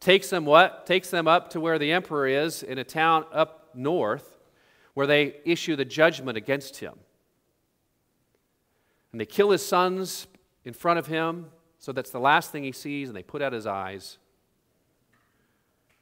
Takes 0.00 0.30
them 0.30 0.44
what? 0.44 0.86
Takes 0.86 1.10
them 1.10 1.26
up 1.26 1.50
to 1.50 1.60
where 1.60 1.78
the 1.78 1.92
emperor 1.92 2.26
is 2.26 2.62
in 2.62 2.78
a 2.78 2.84
town 2.84 3.24
up 3.32 3.70
north 3.74 4.34
where 4.94 5.06
they 5.06 5.36
issue 5.44 5.76
the 5.76 5.84
judgment 5.84 6.38
against 6.38 6.78
him. 6.78 6.94
And 9.12 9.20
they 9.20 9.26
kill 9.26 9.50
his 9.50 9.64
sons 9.64 10.26
in 10.64 10.72
front 10.72 10.98
of 10.98 11.06
him, 11.06 11.46
so 11.78 11.92
that's 11.92 12.10
the 12.10 12.20
last 12.20 12.50
thing 12.50 12.64
he 12.64 12.72
sees, 12.72 13.08
and 13.08 13.16
they 13.16 13.22
put 13.22 13.42
out 13.42 13.52
his 13.52 13.66
eyes. 13.66 14.18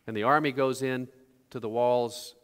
And 0.07 0.17
the 0.17 0.23
army 0.23 0.53
goes 0.53 0.83
in 0.83 1.09
to 1.51 1.61
the 1.61 1.69
walls 1.69 2.35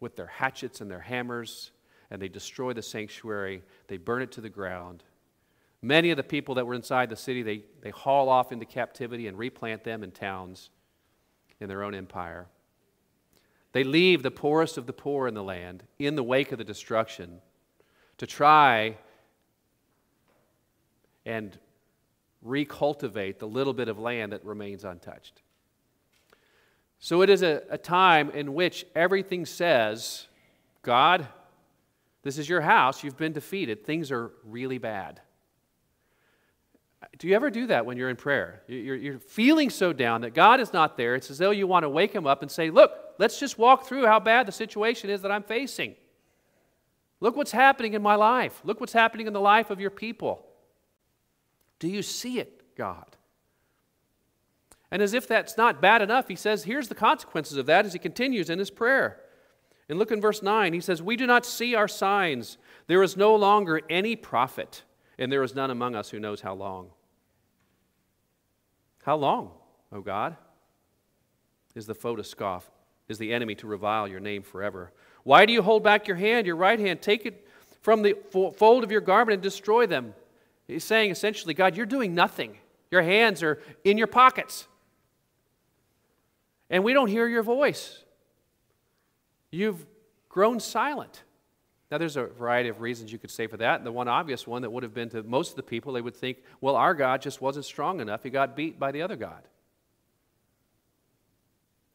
with 0.00 0.16
their 0.16 0.26
hatchets 0.26 0.80
and 0.80 0.90
their 0.90 1.00
hammers, 1.00 1.70
and 2.10 2.20
they 2.20 2.28
destroy 2.28 2.72
the 2.72 2.82
sanctuary. 2.82 3.62
They 3.88 3.96
burn 3.96 4.22
it 4.22 4.32
to 4.32 4.40
the 4.40 4.48
ground. 4.48 5.02
Many 5.84 6.10
of 6.10 6.16
the 6.16 6.22
people 6.22 6.54
that 6.54 6.66
were 6.66 6.72
inside 6.72 7.10
the 7.10 7.16
city, 7.16 7.42
they, 7.42 7.62
they 7.82 7.90
haul 7.90 8.30
off 8.30 8.52
into 8.52 8.64
captivity 8.64 9.26
and 9.26 9.36
replant 9.36 9.84
them 9.84 10.02
in 10.02 10.12
towns 10.12 10.70
in 11.60 11.68
their 11.68 11.82
own 11.82 11.94
empire. 11.94 12.46
They 13.72 13.84
leave 13.84 14.22
the 14.22 14.30
poorest 14.30 14.78
of 14.78 14.86
the 14.86 14.94
poor 14.94 15.28
in 15.28 15.34
the 15.34 15.42
land 15.42 15.82
in 15.98 16.16
the 16.16 16.22
wake 16.22 16.52
of 16.52 16.58
the 16.58 16.64
destruction 16.64 17.42
to 18.16 18.26
try 18.26 18.96
and 21.26 21.58
recultivate 22.42 23.38
the 23.38 23.46
little 23.46 23.74
bit 23.74 23.88
of 23.88 23.98
land 23.98 24.32
that 24.32 24.42
remains 24.42 24.84
untouched. 24.84 25.42
So 26.98 27.20
it 27.20 27.28
is 27.28 27.42
a, 27.42 27.62
a 27.68 27.76
time 27.76 28.30
in 28.30 28.54
which 28.54 28.86
everything 28.94 29.44
says, 29.44 30.28
God, 30.80 31.28
this 32.22 32.38
is 32.38 32.48
your 32.48 32.62
house, 32.62 33.04
you've 33.04 33.18
been 33.18 33.34
defeated, 33.34 33.84
things 33.84 34.10
are 34.10 34.30
really 34.44 34.78
bad. 34.78 35.20
Do 37.24 37.30
you 37.30 37.36
ever 37.36 37.48
do 37.48 37.68
that 37.68 37.86
when 37.86 37.96
you're 37.96 38.10
in 38.10 38.16
prayer? 38.16 38.60
You're, 38.68 38.96
you're, 38.96 39.18
feeling 39.18 39.70
so 39.70 39.94
down 39.94 40.20
that 40.20 40.34
God 40.34 40.60
is 40.60 40.74
not 40.74 40.98
there. 40.98 41.14
It's 41.14 41.30
as 41.30 41.38
though 41.38 41.52
you 41.52 41.66
want 41.66 41.84
to 41.84 41.88
wake 41.88 42.12
him 42.12 42.26
up 42.26 42.42
and 42.42 42.50
say, 42.50 42.68
Look, 42.68 42.92
let's 43.16 43.40
just 43.40 43.58
walk 43.58 43.86
through 43.86 44.04
how 44.04 44.20
bad 44.20 44.44
the 44.44 44.52
situation 44.52 45.08
is 45.08 45.22
that 45.22 45.32
I'm 45.32 45.42
facing. 45.42 45.94
Look 47.20 47.34
what's 47.34 47.52
happening 47.52 47.94
in 47.94 48.02
my 48.02 48.14
life. 48.14 48.60
Look 48.62 48.78
what's 48.78 48.92
happening 48.92 49.26
in 49.26 49.32
the 49.32 49.40
life 49.40 49.70
of 49.70 49.80
your 49.80 49.88
people. 49.88 50.44
Do 51.78 51.88
you 51.88 52.02
see 52.02 52.40
it, 52.40 52.76
God? 52.76 53.16
And 54.90 55.00
as 55.00 55.14
if 55.14 55.26
that's 55.26 55.56
not 55.56 55.80
bad 55.80 56.02
enough, 56.02 56.28
he 56.28 56.36
says, 56.36 56.64
Here's 56.64 56.88
the 56.88 56.94
consequences 56.94 57.56
of 57.56 57.64
that 57.64 57.86
as 57.86 57.94
he 57.94 57.98
continues 57.98 58.50
in 58.50 58.58
his 58.58 58.70
prayer. 58.70 59.18
And 59.88 59.98
look 59.98 60.12
in 60.12 60.20
verse 60.20 60.42
9. 60.42 60.74
He 60.74 60.80
says, 60.82 61.00
We 61.00 61.16
do 61.16 61.26
not 61.26 61.46
see 61.46 61.74
our 61.74 61.88
signs. 61.88 62.58
There 62.86 63.02
is 63.02 63.16
no 63.16 63.34
longer 63.34 63.80
any 63.88 64.14
prophet, 64.14 64.82
and 65.18 65.32
there 65.32 65.42
is 65.42 65.54
none 65.54 65.70
among 65.70 65.94
us 65.94 66.10
who 66.10 66.20
knows 66.20 66.42
how 66.42 66.52
long. 66.52 66.90
How 69.04 69.16
long, 69.16 69.50
O 69.92 70.00
God? 70.00 70.36
Is 71.74 71.86
the 71.86 71.94
foe 71.94 72.16
to 72.16 72.24
scoff? 72.24 72.70
Is 73.06 73.18
the 73.18 73.34
enemy 73.34 73.54
to 73.56 73.66
revile 73.66 74.08
your 74.08 74.20
name 74.20 74.42
forever? 74.42 74.92
Why 75.24 75.44
do 75.44 75.52
you 75.52 75.62
hold 75.62 75.82
back 75.82 76.08
your 76.08 76.16
hand, 76.16 76.46
your 76.46 76.56
right 76.56 76.80
hand? 76.80 77.02
Take 77.02 77.26
it 77.26 77.46
from 77.82 78.00
the 78.00 78.16
fold 78.32 78.82
of 78.82 78.90
your 78.90 79.02
garment 79.02 79.34
and 79.34 79.42
destroy 79.42 79.86
them. 79.86 80.14
He's 80.66 80.84
saying 80.84 81.10
essentially, 81.10 81.52
God, 81.52 81.76
you're 81.76 81.84
doing 81.84 82.14
nothing. 82.14 82.56
Your 82.90 83.02
hands 83.02 83.42
are 83.42 83.60
in 83.84 83.98
your 83.98 84.06
pockets. 84.06 84.66
And 86.70 86.82
we 86.82 86.94
don't 86.94 87.08
hear 87.08 87.28
your 87.28 87.42
voice. 87.42 88.02
You've 89.50 89.84
grown 90.30 90.60
silent. 90.60 91.24
Now, 91.90 91.98
there's 91.98 92.16
a 92.16 92.24
variety 92.24 92.68
of 92.68 92.80
reasons 92.80 93.12
you 93.12 93.18
could 93.18 93.30
say 93.30 93.46
for 93.46 93.58
that. 93.58 93.76
And 93.76 93.86
the 93.86 93.92
one 93.92 94.08
obvious 94.08 94.46
one 94.46 94.62
that 94.62 94.70
would 94.70 94.82
have 94.82 94.94
been 94.94 95.10
to 95.10 95.22
most 95.22 95.50
of 95.50 95.56
the 95.56 95.62
people, 95.62 95.92
they 95.92 96.00
would 96.00 96.16
think, 96.16 96.38
well, 96.60 96.76
our 96.76 96.94
God 96.94 97.20
just 97.20 97.40
wasn't 97.40 97.66
strong 97.66 98.00
enough. 98.00 98.22
He 98.22 98.30
got 98.30 98.56
beat 98.56 98.78
by 98.78 98.90
the 98.90 99.02
other 99.02 99.16
God. 99.16 99.42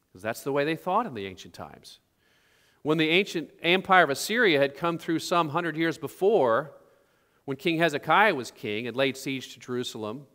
Because 0.08 0.24
that's 0.24 0.44
the 0.44 0.52
way 0.52 0.64
they 0.64 0.76
thought 0.76 1.06
in 1.06 1.14
the 1.14 1.26
ancient 1.26 1.54
times. 1.54 2.00
When 2.82 2.98
the 2.98 3.10
ancient 3.10 3.50
empire 3.62 4.04
of 4.04 4.10
Assyria 4.10 4.60
had 4.60 4.76
come 4.76 4.98
through 4.98 5.20
some 5.20 5.50
hundred 5.50 5.76
years 5.76 5.98
before, 5.98 6.72
when 7.46 7.58
King 7.58 7.78
Hezekiah 7.80 8.36
was 8.36 8.52
king 8.52 8.88
and 8.88 8.96
laid 8.96 9.18
siege 9.18 9.54
to 9.54 9.60
Jerusalem, 9.60 10.28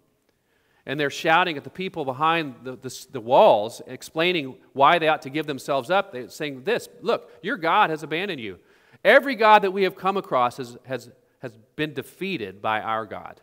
and 0.87 1.01
they're 1.01 1.11
shouting 1.11 1.57
at 1.57 1.65
the 1.65 1.71
people 1.71 2.05
behind 2.05 2.57
the, 2.63 2.77
the, 2.77 3.07
the, 3.13 3.21
walls, 3.21 3.81
explaining 3.87 4.57
why 4.75 4.99
they 4.99 5.09
ought 5.09 5.23
to 5.23 5.31
give 5.31 5.47
themselves 5.47 5.91
up. 5.91 6.13
They're 6.13 6.29
saying 6.29 6.65
this 6.65 6.89
Look, 7.01 7.31
your 7.43 7.57
God 7.57 7.91
has 7.91 8.03
abandoned 8.03 8.41
you. 8.41 8.59
Every 9.05 9.35
God 9.35 9.63
that 9.63 9.73
we 9.73 9.83
have 9.83 9.97
come 9.97 10.17
across 10.17 10.57
has, 10.57 10.79
has, 10.87 11.11
has 11.41 11.53
been 11.77 11.93
defeated 11.93 12.63
by 12.63 12.81
our 12.81 13.05
God. 13.05 13.41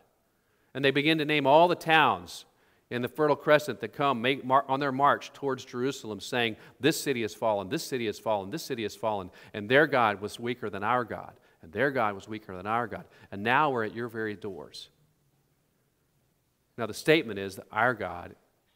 And 0.74 0.84
they 0.84 0.90
begin 0.90 1.18
to 1.18 1.24
name 1.24 1.46
all 1.46 1.68
the 1.68 1.76
towns 1.76 2.44
in 2.90 3.00
the 3.00 3.08
Fertile 3.08 3.36
Crescent 3.36 3.80
that 3.80 3.92
come 3.92 4.20
make, 4.20 4.44
mar- 4.44 4.64
on 4.68 4.80
their 4.80 4.92
march 4.92 5.32
towards 5.32 5.64
Jerusalem, 5.64 6.20
saying, 6.20 6.56
This 6.80 7.00
city 7.00 7.22
has 7.22 7.34
fallen, 7.34 7.68
this 7.68 7.84
city 7.84 8.06
has 8.06 8.18
fallen, 8.18 8.50
this 8.50 8.64
city 8.64 8.82
has 8.82 8.96
fallen, 8.96 9.30
and 9.54 9.68
their 9.68 9.86
God 9.86 10.20
was 10.20 10.40
weaker 10.40 10.68
than 10.68 10.82
our 10.82 11.04
God, 11.04 11.32
and 11.62 11.72
their 11.72 11.90
God 11.90 12.14
was 12.14 12.28
weaker 12.28 12.56
than 12.56 12.66
our 12.66 12.86
God. 12.86 13.04
And 13.30 13.42
now 13.42 13.70
we're 13.70 13.84
at 13.84 13.94
your 13.94 14.08
very 14.08 14.34
doors. 14.34 14.88
Now, 16.76 16.86
the 16.86 16.94
statement 16.94 17.38
is 17.38 17.56
that 17.56 17.66
our 17.70 17.94
God 17.94 18.34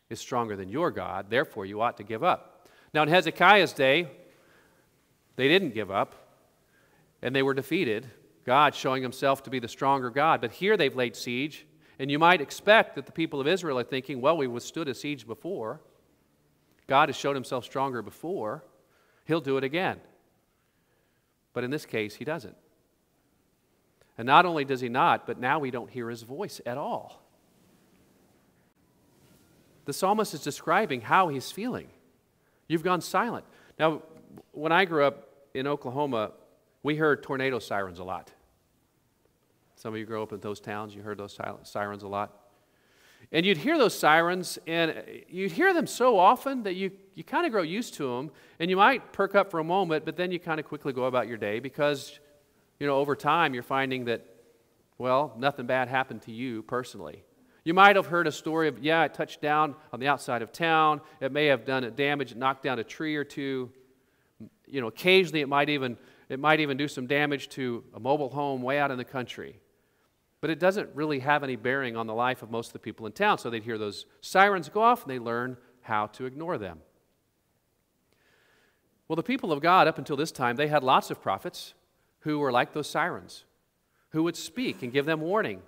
is 0.09 0.21
stronger 0.21 0.55
than 0.57 0.69
your 0.69 0.91
God, 0.91 1.27
therefore 1.31 1.67
you 1.67 1.81
ought 1.81 1.97
to 1.97 2.05
give 2.05 2.23
up. 2.23 2.69
Now, 2.95 3.03
in 3.03 3.09
Hezekiah's 3.09 3.73
day, 3.73 4.09
they 5.35 5.49
didn't 5.49 5.75
give 5.75 5.91
up 5.91 6.26
and 7.27 7.35
they 7.35 7.43
were 7.43 7.55
defeated. 7.55 8.07
God 8.45 8.73
showing 8.73 9.03
himself 9.03 9.43
to 9.43 9.51
be 9.51 9.59
the 9.59 9.67
stronger 9.67 10.11
God. 10.11 10.41
But 10.41 10.53
here 10.53 10.77
they've 10.77 10.95
laid 10.95 11.17
siege, 11.17 11.67
and 11.99 12.09
you 12.09 12.21
might 12.21 12.41
expect 12.41 12.95
that 12.95 13.05
the 13.05 13.11
people 13.11 13.41
of 13.41 13.49
Israel 13.49 13.81
are 13.81 13.83
thinking, 13.83 14.21
well, 14.21 14.37
we 14.37 14.47
withstood 14.47 14.87
a 14.87 14.95
siege 14.95 15.27
before. 15.27 15.81
God 16.87 17.09
has 17.09 17.17
shown 17.17 17.35
himself 17.35 17.65
stronger 17.65 18.01
before. 18.01 18.63
He'll 19.25 19.41
do 19.41 19.57
it 19.57 19.65
again. 19.65 19.99
But 21.53 21.65
in 21.65 21.73
this 21.73 21.85
case, 21.85 22.15
he 22.15 22.25
doesn't. 22.25 22.57
And 24.17 24.25
not 24.25 24.47
only 24.47 24.65
does 24.65 24.81
he 24.81 24.89
not, 24.89 25.27
but 25.27 25.41
now 25.41 25.59
we 25.59 25.73
don't 25.73 25.91
hear 25.91 26.09
his 26.09 26.23
voice 26.23 26.61
at 26.65 26.79
all. 26.79 27.25
The 29.85 29.93
psalmist 29.93 30.33
is 30.33 30.43
describing 30.43 31.01
how 31.01 31.27
he's 31.27 31.51
feeling. 31.51 31.89
You've 32.69 32.85
gone 32.85 33.01
silent. 33.01 33.47
Now, 33.81 34.03
when 34.53 34.71
I 34.71 34.85
grew 34.85 35.03
up 35.03 35.29
in 35.55 35.67
Oklahoma, 35.67 36.31
we 36.87 36.95
heard 36.95 37.21
tornado 37.21 37.59
sirens 37.59 37.99
a 37.99 38.05
lot. 38.05 38.33
Some 39.75 39.93
of 39.93 39.99
you 39.99 40.07
grew 40.07 40.23
up 40.23 40.33
in 40.33 40.39
those 40.39 40.61
towns, 40.61 40.95
you 40.95 41.03
heard 41.03 41.19
those 41.19 41.37
sirens 41.65 42.05
a 42.05 42.09
lot. 42.09 42.45
And 43.33 43.45
you'd 43.45 43.57
hear 43.57 43.77
those 43.77 43.99
sirens, 43.99 44.57
and 44.69 44.95
you'd 45.29 45.51
hear 45.51 45.75
them 45.75 45.89
so 45.89 46.17
often 46.17 46.63
that 46.63 46.77
you, 46.77 46.93
you 47.17 47.25
kind 47.25 47.45
of 47.45 47.51
grow 47.51 47.63
used 47.63 47.95
to 47.95 48.15
them, 48.15 48.31
and 48.61 48.71
you 48.71 48.77
might 48.77 49.13
perk 49.13 49.35
up 49.35 49.51
for 49.51 49.59
a 49.59 49.65
moment, 49.65 50.05
but 50.05 50.17
then 50.17 50.31
you 50.31 50.39
kind 50.39 50.61
of 50.61 50.67
quickly 50.67 50.93
go 50.93 51.07
about 51.07 51.27
your 51.27 51.37
day 51.37 51.59
because, 51.59 52.21
you 52.79 52.87
know, 52.87 52.99
over 52.99 53.17
time 53.17 53.53
you're 53.53 53.65
finding 53.65 54.05
that, 54.05 54.25
well, 54.97 55.35
nothing 55.37 55.67
bad 55.67 55.89
happened 55.89 56.23
to 56.23 56.31
you 56.31 56.63
personally. 56.63 57.25
You 57.65 57.75
might 57.75 57.97
have 57.97 58.07
heard 58.07 58.29
a 58.29 58.33
story 58.33 58.69
of, 58.69 58.79
yeah, 58.79 59.03
it 59.03 59.13
touched 59.13 59.43
down 59.43 59.75
on 59.93 59.99
the 59.99 60.07
outside 60.07 60.41
of 60.41 60.53
town. 60.53 61.01
It 61.21 61.33
may 61.33 61.47
have 61.47 61.65
done 61.65 61.93
damage, 61.97 62.37
knocked 62.37 62.63
down 62.63 62.79
a 62.79 62.85
tree 62.85 63.17
or 63.17 63.25
two. 63.25 63.73
You 64.69 64.81
know, 64.81 64.87
occasionally 64.87 65.41
it 65.41 65.49
might 65.49 65.69
even 65.69 65.97
it 66.29 66.41
might 66.41 66.61
even 66.61 66.77
do 66.77 66.89
some 66.89 67.07
damage 67.07 67.49
to 67.51 67.85
a 67.95 68.01
mobile 68.01 68.31
home 68.31 68.63
way 68.63 68.79
out 68.79 68.91
in 68.91 68.99
the 68.99 69.05
country. 69.05 69.61
But 70.41 70.51
it 70.51 70.59
doesn't 70.59 70.91
really 70.95 71.21
have 71.21 71.43
any 71.43 71.57
bearing 71.57 71.97
on 71.97 72.07
the 72.07 72.15
life 72.15 72.43
of 72.43 72.51
most 72.51 72.69
of 72.69 72.73
the 72.75 72.79
people 72.79 73.07
in 73.07 73.13
town. 73.13 73.39
So 73.39 73.49
they'd 73.49 73.63
hear 73.63 73.79
those 73.79 74.07
sirens 74.21 74.69
go 74.69 74.83
off 74.83 75.03
and 75.03 75.11
they 75.11 75.19
learn 75.19 75.57
how 75.83 76.07
to 76.09 76.27
ignore 76.27 76.59
them. 76.59 76.81
Well, 79.09 79.17
the 79.17 79.23
people 79.23 79.53
of 79.53 79.61
God, 79.61 79.87
up 79.87 79.99
until 79.99 80.17
this 80.17 80.33
time, 80.33 80.57
they 80.57 80.67
had 80.67 80.83
lots 80.83 81.11
of 81.11 81.23
prophets 81.23 81.75
who 82.21 82.41
were 82.41 82.51
like 82.51 82.73
those 82.73 82.91
sirens, 82.91 83.45
who 84.11 84.25
would 84.25 84.37
speak 84.37 84.83
and 84.83 84.93
give 84.93 85.07
them 85.07 85.21
warning. 85.21 85.63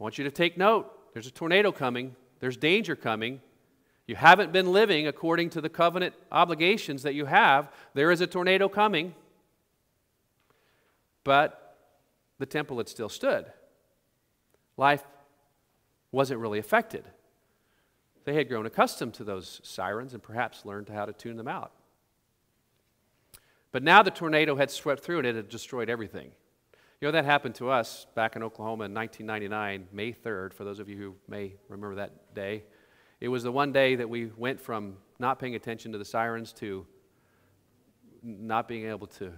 I 0.00 0.02
want 0.02 0.16
you 0.16 0.24
to 0.24 0.30
take 0.30 0.56
note. 0.56 0.90
There's 1.12 1.26
a 1.26 1.30
tornado 1.30 1.72
coming, 1.72 2.16
there's 2.40 2.56
danger 2.56 2.96
coming. 2.96 3.40
You 4.06 4.16
haven't 4.16 4.52
been 4.52 4.72
living 4.72 5.06
according 5.06 5.50
to 5.50 5.60
the 5.60 5.68
covenant 5.68 6.14
obligations 6.30 7.02
that 7.04 7.14
you 7.14 7.24
have. 7.24 7.70
There 7.94 8.10
is 8.10 8.20
a 8.20 8.26
tornado 8.26 8.68
coming. 8.68 9.14
But 11.22 11.78
the 12.38 12.46
temple 12.46 12.76
had 12.78 12.88
still 12.88 13.08
stood. 13.08 13.46
Life 14.76 15.02
wasn't 16.12 16.40
really 16.40 16.58
affected. 16.58 17.04
They 18.24 18.34
had 18.34 18.48
grown 18.48 18.66
accustomed 18.66 19.14
to 19.14 19.24
those 19.24 19.60
sirens 19.62 20.12
and 20.12 20.22
perhaps 20.22 20.64
learned 20.64 20.88
how 20.88 21.06
to 21.06 21.12
tune 21.12 21.36
them 21.36 21.48
out. 21.48 21.72
But 23.72 23.82
now 23.82 24.02
the 24.02 24.10
tornado 24.10 24.56
had 24.56 24.70
swept 24.70 25.02
through 25.02 25.18
and 25.18 25.26
it 25.26 25.34
had 25.34 25.48
destroyed 25.48 25.90
everything. 25.90 26.30
You 27.00 27.08
know, 27.08 27.12
that 27.12 27.24
happened 27.24 27.56
to 27.56 27.70
us 27.70 28.06
back 28.14 28.36
in 28.36 28.42
Oklahoma 28.42 28.84
in 28.84 28.94
1999, 28.94 29.88
May 29.92 30.12
3rd, 30.12 30.52
for 30.52 30.64
those 30.64 30.78
of 30.78 30.88
you 30.88 30.96
who 30.96 31.14
may 31.28 31.54
remember 31.68 31.96
that 31.96 32.34
day. 32.34 32.64
It 33.20 33.28
was 33.28 33.42
the 33.42 33.52
one 33.52 33.72
day 33.72 33.94
that 33.94 34.08
we 34.08 34.26
went 34.36 34.60
from 34.60 34.96
not 35.18 35.38
paying 35.38 35.54
attention 35.54 35.92
to 35.92 35.98
the 35.98 36.04
sirens 36.04 36.52
to 36.54 36.86
not 38.22 38.66
being 38.66 38.86
able 38.86 39.06
to 39.06 39.32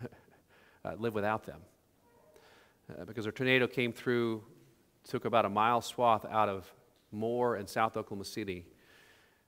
uh, 0.84 0.94
live 0.98 1.14
without 1.14 1.44
them. 1.44 1.60
Uh, 2.90 3.04
because 3.04 3.26
a 3.26 3.32
tornado 3.32 3.66
came 3.66 3.92
through, 3.92 4.42
took 5.04 5.24
about 5.24 5.44
a 5.44 5.48
mile 5.48 5.80
swath 5.80 6.24
out 6.24 6.48
of 6.48 6.72
Moore 7.10 7.56
and 7.56 7.68
South 7.68 7.96
Oklahoma 7.96 8.24
City. 8.24 8.66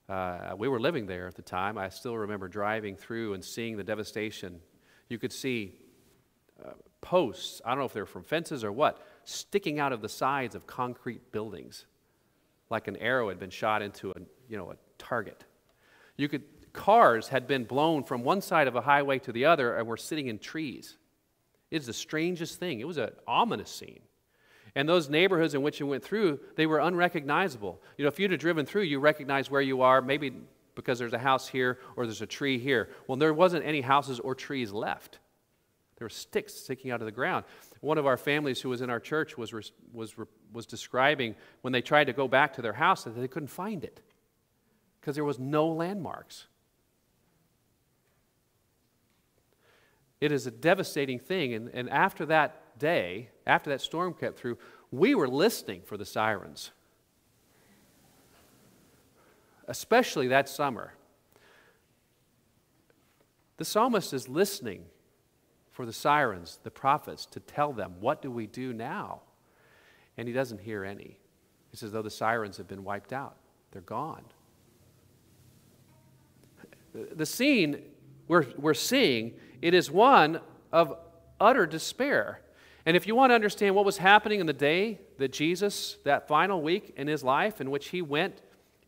Uh, 0.08 0.54
we 0.56 0.68
were 0.68 0.80
living 0.80 1.06
there 1.06 1.26
at 1.26 1.34
the 1.34 1.42
time. 1.42 1.78
I 1.78 1.88
still 1.88 2.16
remember 2.16 2.48
driving 2.48 2.94
through 2.96 3.32
and 3.34 3.42
seeing 3.42 3.76
the 3.76 3.84
devastation. 3.84 4.60
You 5.08 5.18
could 5.18 5.32
see 5.32 5.72
uh, 6.64 6.72
posts, 7.00 7.62
I 7.64 7.70
don't 7.70 7.78
know 7.78 7.86
if 7.86 7.94
they're 7.94 8.04
from 8.04 8.22
fences 8.22 8.62
or 8.62 8.72
what, 8.72 9.02
sticking 9.24 9.80
out 9.80 9.92
of 9.92 10.02
the 10.02 10.08
sides 10.08 10.54
of 10.54 10.66
concrete 10.66 11.32
buildings 11.32 11.86
like 12.70 12.88
an 12.88 12.96
arrow 12.96 13.28
had 13.28 13.38
been 13.38 13.50
shot 13.50 13.82
into 13.82 14.10
a, 14.10 14.14
you 14.48 14.56
know, 14.56 14.70
a 14.70 14.76
target. 14.98 15.44
You 16.16 16.28
could, 16.28 16.42
cars 16.72 17.28
had 17.28 17.46
been 17.46 17.64
blown 17.64 18.04
from 18.04 18.22
one 18.22 18.40
side 18.40 18.68
of 18.68 18.76
a 18.76 18.80
highway 18.80 19.18
to 19.20 19.32
the 19.32 19.44
other 19.46 19.76
and 19.76 19.86
were 19.86 19.96
sitting 19.96 20.28
in 20.28 20.38
trees. 20.38 20.96
It's 21.70 21.86
the 21.86 21.92
strangest 21.92 22.58
thing. 22.58 22.80
It 22.80 22.86
was 22.86 22.98
an 22.98 23.10
ominous 23.26 23.70
scene. 23.70 24.00
And 24.76 24.88
those 24.88 25.08
neighborhoods 25.08 25.54
in 25.54 25.62
which 25.62 25.78
you 25.78 25.86
went 25.86 26.02
through, 26.02 26.40
they 26.56 26.66
were 26.66 26.80
unrecognizable. 26.80 27.80
You 27.96 28.04
know, 28.04 28.08
if 28.08 28.18
you'd 28.18 28.32
have 28.32 28.40
driven 28.40 28.66
through, 28.66 28.82
you 28.82 28.98
recognize 28.98 29.50
where 29.50 29.60
you 29.60 29.82
are, 29.82 30.02
maybe 30.02 30.32
because 30.74 30.98
there's 30.98 31.12
a 31.12 31.18
house 31.18 31.46
here 31.46 31.78
or 31.96 32.06
there's 32.06 32.22
a 32.22 32.26
tree 32.26 32.58
here. 32.58 32.90
Well, 33.06 33.16
there 33.16 33.32
wasn't 33.32 33.64
any 33.64 33.80
houses 33.80 34.18
or 34.18 34.34
trees 34.34 34.72
left. 34.72 35.20
There 35.96 36.06
were 36.06 36.10
sticks 36.10 36.54
sticking 36.54 36.90
out 36.90 37.00
of 37.00 37.06
the 37.06 37.12
ground. 37.12 37.44
One 37.80 37.98
of 37.98 38.06
our 38.06 38.16
families 38.16 38.60
who 38.60 38.68
was 38.68 38.80
in 38.80 38.90
our 38.90 39.00
church 39.00 39.38
was, 39.38 39.52
was, 39.92 40.14
was 40.52 40.66
describing 40.66 41.36
when 41.60 41.72
they 41.72 41.82
tried 41.82 42.04
to 42.04 42.12
go 42.12 42.26
back 42.26 42.54
to 42.54 42.62
their 42.62 42.72
house 42.72 43.04
that 43.04 43.10
they 43.10 43.28
couldn't 43.28 43.48
find 43.48 43.84
it 43.84 44.00
because 45.00 45.14
there 45.14 45.24
was 45.24 45.38
no 45.38 45.68
landmarks. 45.68 46.46
It 50.20 50.32
is 50.32 50.46
a 50.46 50.50
devastating 50.50 51.18
thing. 51.18 51.52
And, 51.54 51.68
and 51.68 51.90
after 51.90 52.24
that 52.26 52.78
day, 52.78 53.28
after 53.46 53.70
that 53.70 53.80
storm 53.80 54.14
kept 54.14 54.38
through, 54.38 54.58
we 54.90 55.14
were 55.14 55.28
listening 55.28 55.82
for 55.82 55.96
the 55.96 56.04
sirens, 56.06 56.70
especially 59.68 60.28
that 60.28 60.48
summer. 60.48 60.94
The 63.58 63.64
psalmist 63.64 64.12
is 64.12 64.28
listening 64.28 64.86
for 65.74 65.84
the 65.84 65.92
sirens, 65.92 66.60
the 66.62 66.70
prophets, 66.70 67.26
to 67.26 67.40
tell 67.40 67.72
them, 67.72 67.96
What 68.00 68.22
do 68.22 68.30
we 68.30 68.46
do 68.46 68.72
now? 68.72 69.20
And 70.16 70.26
he 70.26 70.32
doesn't 70.32 70.60
hear 70.60 70.84
any. 70.84 71.18
It's 71.72 71.82
as 71.82 71.90
though 71.90 72.02
the 72.02 72.10
sirens 72.10 72.56
have 72.56 72.68
been 72.68 72.84
wiped 72.84 73.12
out, 73.12 73.36
they're 73.72 73.82
gone. 73.82 74.24
The 76.94 77.26
scene 77.26 77.82
we're, 78.28 78.46
we're 78.56 78.72
seeing, 78.72 79.34
it 79.60 79.74
is 79.74 79.90
one 79.90 80.40
of 80.72 80.96
utter 81.40 81.66
despair. 81.66 82.40
And 82.86 82.96
if 82.96 83.06
you 83.06 83.16
want 83.16 83.30
to 83.30 83.34
understand 83.34 83.74
what 83.74 83.84
was 83.84 83.98
happening 83.98 84.38
in 84.38 84.46
the 84.46 84.52
day 84.52 85.00
that 85.18 85.32
Jesus, 85.32 85.96
that 86.04 86.28
final 86.28 86.62
week 86.62 86.94
in 86.96 87.08
his 87.08 87.24
life 87.24 87.60
in 87.60 87.70
which 87.70 87.88
he 87.88 88.00
went 88.00 88.42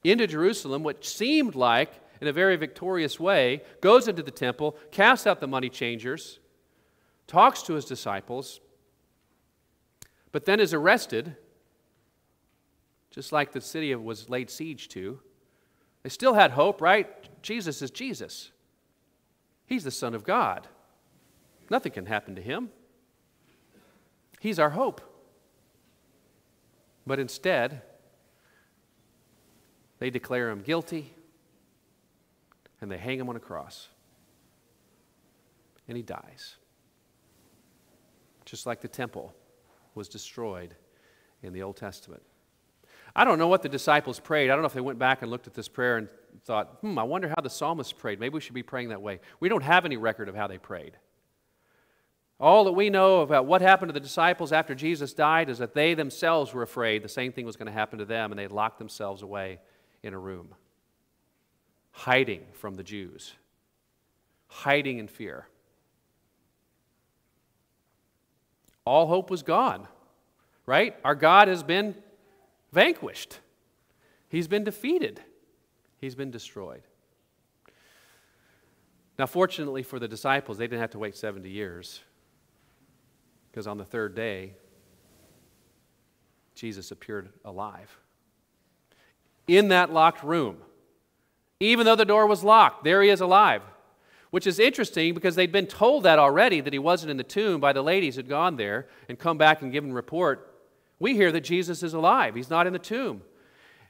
into 0.05 0.29
Jerusalem, 0.29 0.85
which 0.85 1.09
seemed 1.09 1.57
like 1.57 1.90
in 2.20 2.29
a 2.29 2.33
very 2.33 2.57
victorious 2.57 3.18
way, 3.18 3.62
goes 3.81 4.07
into 4.07 4.22
the 4.22 4.31
temple, 4.31 4.77
casts 4.92 5.27
out 5.27 5.40
the 5.40 5.49
money 5.49 5.68
changers, 5.68 6.38
talks 7.27 7.62
to 7.62 7.75
his 7.75 7.85
disciples, 7.85 8.61
but 10.33 10.45
then 10.45 10.61
is 10.61 10.73
arrested, 10.73 11.37
just 13.11 13.33
like 13.33 13.53
the 13.53 13.61
city 13.61 13.95
was 13.95 14.29
laid 14.29 14.51
siege 14.51 14.89
to. 14.89 15.21
They 16.03 16.11
still 16.11 16.35
had 16.35 16.53
hope, 16.53 16.81
right? 16.81 17.09
Jesus 17.43 17.83
is 17.83 17.91
Jesus. 17.91 18.51
He's 19.67 19.85
the 19.85 19.91
Son 19.91 20.15
of 20.15 20.25
God. 20.25 20.69
Nothing 21.71 21.93
can 21.93 22.07
happen 22.07 22.37
to 22.37 22.43
him. 22.43 22.71
He's 24.39 24.59
our 24.59 24.71
hope. 24.71 25.01
But 27.07 27.19
instead, 27.19 27.83
they 29.99 30.11
declare 30.11 30.51
him 30.51 30.61
guilty 30.61 31.15
and 32.81 32.91
they 32.91 32.99
hang 32.99 33.19
him 33.19 33.29
on 33.29 33.37
a 33.37 33.41
cross. 33.41 33.89
And 35.89 35.97
he 35.97 36.03
dies 36.03 36.57
just 38.47 38.65
like 38.65 38.81
the 38.81 38.89
temple 38.89 39.35
was 39.95 40.09
destroyed 40.09 40.75
in 41.43 41.53
the 41.53 41.63
Old 41.63 41.77
Testament. 41.77 42.23
I 43.15 43.25
don't 43.25 43.39
know 43.39 43.49
what 43.49 43.63
the 43.63 43.69
disciples 43.69 44.21
prayed. 44.21 44.51
I 44.51 44.55
don't 44.55 44.63
know 44.63 44.67
if 44.67 44.75
they 44.75 44.81
went 44.81 44.99
back 44.99 45.23
and 45.23 45.31
looked 45.31 45.47
at 45.47 45.55
this 45.55 45.69
prayer 45.69 45.97
and 45.97 46.09
thought, 46.45 46.79
hmm, 46.81 46.99
I 46.99 47.03
wonder 47.03 47.29
how 47.29 47.43
the 47.43 47.51
psalmist 47.51 47.99
prayed. 47.99 48.21
Maybe 48.21 48.35
we 48.35 48.41
should 48.41 48.55
be 48.55 48.63
praying 48.63 48.91
that 48.91 49.03
way. 49.03 49.21
We 49.41 49.49
don't 49.49 49.63
have 49.63 49.85
any 49.85 49.97
record 49.97 50.29
of 50.29 50.35
how 50.35 50.47
they 50.47 50.59
prayed. 50.59 50.97
All 52.39 52.65
that 52.65 52.73
we 52.73 52.91
know 52.91 53.23
about 53.23 53.47
what 53.47 53.63
happened 53.63 53.89
to 53.89 53.95
the 53.95 54.01
disciples 54.01 54.53
after 54.53 54.75
Jesus 54.75 55.15
died 55.15 55.49
is 55.49 55.59
that 55.59 55.75
they 55.75 55.95
themselves 55.95 56.53
were 56.53 56.63
afraid 56.63 57.03
the 57.03 57.09
same 57.09 57.33
thing 57.33 57.47
was 57.47 57.57
going 57.57 57.67
to 57.67 57.73
happen 57.73 57.99
to 57.99 58.05
them, 58.05 58.31
and 58.31 58.39
they 58.39 58.47
locked 58.47 58.79
themselves 58.79 59.23
away 59.23 59.59
in 60.03 60.13
a 60.13 60.19
room, 60.19 60.55
hiding 61.93 62.43
from 62.53 62.75
the 62.75 62.83
Jews, 62.83 63.33
hiding 64.49 64.99
in 64.99 65.09
fear. 65.09 65.49
All 68.87 69.07
hope 69.07 69.31
was 69.31 69.42
gone, 69.42 69.87
right? 70.64 70.96
Our 71.05 71.14
God 71.14 71.49
has 71.49 71.62
been 71.62 71.94
vanquished, 72.72 73.40
He's 74.29 74.49
been 74.49 74.64
defeated, 74.64 75.20
He's 76.01 76.14
been 76.14 76.31
destroyed. 76.31 76.83
Now, 79.18 79.27
fortunately 79.27 79.83
for 79.83 79.99
the 79.99 80.09
disciples, 80.09 80.59
they 80.59 80.66
didn't 80.66 80.81
have 80.81 80.90
to 80.90 80.99
wait 80.99 81.16
70 81.16 81.49
years 81.49 82.01
because 83.51 83.66
on 83.66 83.79
the 83.79 83.85
third 83.85 84.14
day, 84.14 84.55
Jesus 86.55 86.90
appeared 86.90 87.31
alive. 87.44 87.99
In 89.49 89.68
that 89.68 89.92
locked 89.92 90.22
room, 90.22 90.59
even 91.61 91.87
though 91.87 91.96
the 91.96 92.05
door 92.05 92.27
was 92.27 92.44
locked, 92.44 92.85
there 92.85 93.03
he 93.03 93.09
is 93.09 93.20
alive. 93.20 93.62
Which 94.37 94.46
is 94.46 94.59
interesting 94.59 95.14
because 95.14 95.35
they'd 95.35 95.51
been 95.51 95.66
told 95.66 96.03
that 96.03 96.18
already 96.18 96.61
that 96.61 96.75
he 96.75 96.79
wasn't 96.79 97.11
in 97.11 97.16
the 97.16 97.25
tomb 97.25 97.59
by 97.59 97.72
the 97.72 97.81
ladies 97.81 98.16
who'd 98.16 98.29
gone 98.29 98.57
there 98.57 98.87
and 99.09 99.18
come 99.18 99.38
back 99.38 99.62
and 99.62 99.72
given 99.72 99.94
report. 99.94 100.61
We 100.99 101.14
hear 101.14 101.33
that 101.33 101.40
Jesus 101.40 101.83
is 101.83 101.94
alive. 101.94 102.35
He's 102.35 102.51
not 102.51 102.66
in 102.66 102.75
the 102.75 102.79
tomb. 102.79 103.22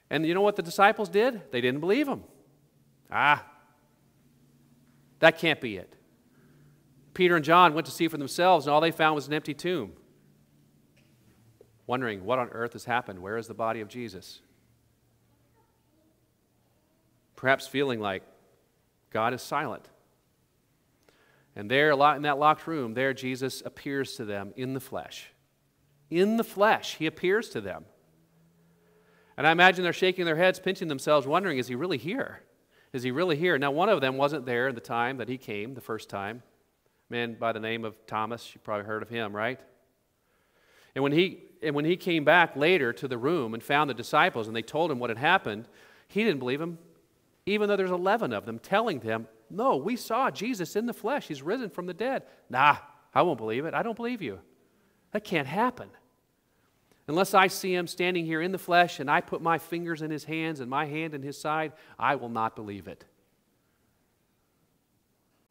And 0.08 0.24
you 0.24 0.34
know 0.34 0.42
what 0.42 0.54
the 0.54 0.62
disciples 0.62 1.08
did? 1.08 1.50
They 1.50 1.60
didn't 1.60 1.80
believe 1.80 2.06
him. 2.06 2.22
Ah, 3.10 3.44
that 5.18 5.36
can't 5.36 5.60
be 5.60 5.78
it. 5.78 5.96
Peter 7.12 7.34
and 7.34 7.44
John 7.44 7.74
went 7.74 7.86
to 7.86 7.92
see 7.92 8.06
for 8.06 8.16
themselves, 8.16 8.66
and 8.66 8.72
all 8.72 8.80
they 8.80 8.92
found 8.92 9.16
was 9.16 9.26
an 9.26 9.34
empty 9.34 9.52
tomb. 9.52 9.94
Wondering, 11.88 12.24
what 12.24 12.38
on 12.38 12.50
earth 12.50 12.74
has 12.74 12.84
happened? 12.84 13.18
Where 13.18 13.36
is 13.36 13.48
the 13.48 13.54
body 13.54 13.80
of 13.80 13.88
Jesus? 13.88 14.42
Perhaps 17.34 17.66
feeling 17.66 17.98
like 17.98 18.22
God 19.10 19.34
is 19.34 19.42
silent. 19.42 19.88
And 21.56 21.70
there, 21.70 21.90
in 21.90 22.22
that 22.22 22.38
locked 22.38 22.66
room, 22.66 22.92
there 22.92 23.14
Jesus 23.14 23.62
appears 23.64 24.14
to 24.16 24.26
them 24.26 24.52
in 24.56 24.74
the 24.74 24.80
flesh. 24.80 25.32
In 26.10 26.36
the 26.36 26.44
flesh, 26.44 26.96
he 26.96 27.06
appears 27.06 27.48
to 27.50 27.62
them. 27.62 27.86
And 29.38 29.46
I 29.46 29.52
imagine 29.52 29.82
they're 29.82 29.92
shaking 29.92 30.26
their 30.26 30.36
heads, 30.36 30.60
pinching 30.60 30.88
themselves, 30.88 31.26
wondering, 31.26 31.58
is 31.58 31.66
he 31.66 31.74
really 31.74 31.98
here? 31.98 32.42
Is 32.92 33.02
he 33.02 33.10
really 33.10 33.36
here? 33.36 33.58
Now, 33.58 33.70
one 33.70 33.88
of 33.88 34.00
them 34.00 34.16
wasn't 34.16 34.46
there 34.46 34.68
at 34.68 34.74
the 34.74 34.80
time 34.80 35.16
that 35.16 35.28
he 35.28 35.38
came, 35.38 35.74
the 35.74 35.80
first 35.80 36.08
time. 36.08 36.42
A 37.10 37.12
man 37.12 37.36
by 37.38 37.52
the 37.52 37.60
name 37.60 37.84
of 37.84 38.06
Thomas. 38.06 38.54
You 38.54 38.60
probably 38.62 38.86
heard 38.86 39.02
of 39.02 39.08
him, 39.08 39.34
right? 39.34 39.60
And 40.94 41.02
when 41.02 41.12
he 41.12 41.42
and 41.62 41.74
when 41.74 41.84
he 41.84 41.96
came 41.96 42.24
back 42.24 42.54
later 42.54 42.92
to 42.92 43.08
the 43.08 43.18
room 43.18 43.54
and 43.54 43.62
found 43.62 43.90
the 43.90 43.94
disciples 43.94 44.46
and 44.46 44.54
they 44.54 44.62
told 44.62 44.90
him 44.90 44.98
what 44.98 45.10
had 45.10 45.18
happened, 45.18 45.68
he 46.08 46.22
didn't 46.22 46.38
believe 46.38 46.60
him, 46.60 46.78
even 47.44 47.68
though 47.68 47.76
there's 47.76 47.90
11 47.90 48.32
of 48.32 48.46
them 48.46 48.58
telling 48.58 49.00
them, 49.00 49.26
No, 49.48 49.76
we 49.76 49.96
saw 49.96 50.30
Jesus 50.30 50.76
in 50.76 50.86
the 50.86 50.92
flesh. 50.92 51.28
He's 51.28 51.42
risen 51.42 51.70
from 51.70 51.86
the 51.86 51.94
dead. 51.94 52.24
Nah, 52.50 52.76
I 53.14 53.22
won't 53.22 53.38
believe 53.38 53.64
it. 53.64 53.74
I 53.74 53.82
don't 53.82 53.96
believe 53.96 54.22
you. 54.22 54.40
That 55.12 55.24
can't 55.24 55.46
happen. 55.46 55.88
Unless 57.08 57.34
I 57.34 57.46
see 57.46 57.72
him 57.72 57.86
standing 57.86 58.26
here 58.26 58.42
in 58.42 58.50
the 58.50 58.58
flesh 58.58 58.98
and 58.98 59.08
I 59.08 59.20
put 59.20 59.40
my 59.40 59.58
fingers 59.58 60.02
in 60.02 60.10
his 60.10 60.24
hands 60.24 60.58
and 60.60 60.68
my 60.68 60.86
hand 60.86 61.14
in 61.14 61.22
his 61.22 61.40
side, 61.40 61.72
I 61.98 62.16
will 62.16 62.28
not 62.28 62.56
believe 62.56 62.88
it. 62.88 63.04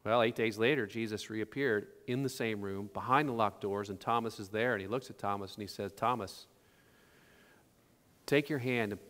Well, 0.04 0.22
eight 0.22 0.36
days 0.36 0.58
later, 0.58 0.86
Jesus 0.86 1.30
reappeared 1.30 1.88
in 2.06 2.22
the 2.22 2.28
same 2.28 2.60
room 2.60 2.90
behind 2.92 3.28
the 3.28 3.32
locked 3.32 3.60
doors, 3.60 3.90
and 3.90 3.98
Thomas 3.98 4.38
is 4.38 4.50
there. 4.50 4.74
And 4.74 4.80
he 4.80 4.86
looks 4.86 5.10
at 5.10 5.18
Thomas 5.18 5.54
and 5.54 5.62
he 5.62 5.66
says, 5.66 5.92
Thomas, 5.92 6.46
take 8.26 8.48
your 8.48 8.60
hand 8.60 8.92
and 8.92 9.00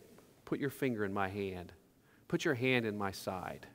put 0.46 0.58
your 0.58 0.70
finger 0.70 1.04
in 1.04 1.12
my 1.12 1.28
hand, 1.28 1.72
put 2.28 2.44
your 2.46 2.54
hand 2.54 2.86
in 2.86 2.96
my 2.96 3.10
side. 3.10 3.66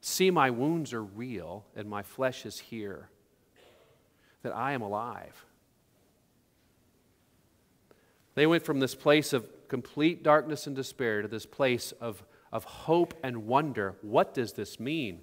See, 0.00 0.30
my 0.30 0.50
wounds 0.50 0.92
are 0.92 1.02
real 1.02 1.66
and 1.76 1.88
my 1.88 2.02
flesh 2.02 2.46
is 2.46 2.58
here, 2.58 3.08
that 4.42 4.54
I 4.54 4.72
am 4.72 4.82
alive. 4.82 5.44
They 8.34 8.46
went 8.46 8.64
from 8.64 8.80
this 8.80 8.94
place 8.94 9.32
of 9.32 9.46
complete 9.68 10.22
darkness 10.22 10.66
and 10.66 10.74
despair 10.74 11.22
to 11.22 11.28
this 11.28 11.44
place 11.46 11.92
of, 12.00 12.22
of 12.52 12.64
hope 12.64 13.14
and 13.22 13.46
wonder. 13.46 13.96
What 14.00 14.32
does 14.32 14.54
this 14.54 14.80
mean? 14.80 15.20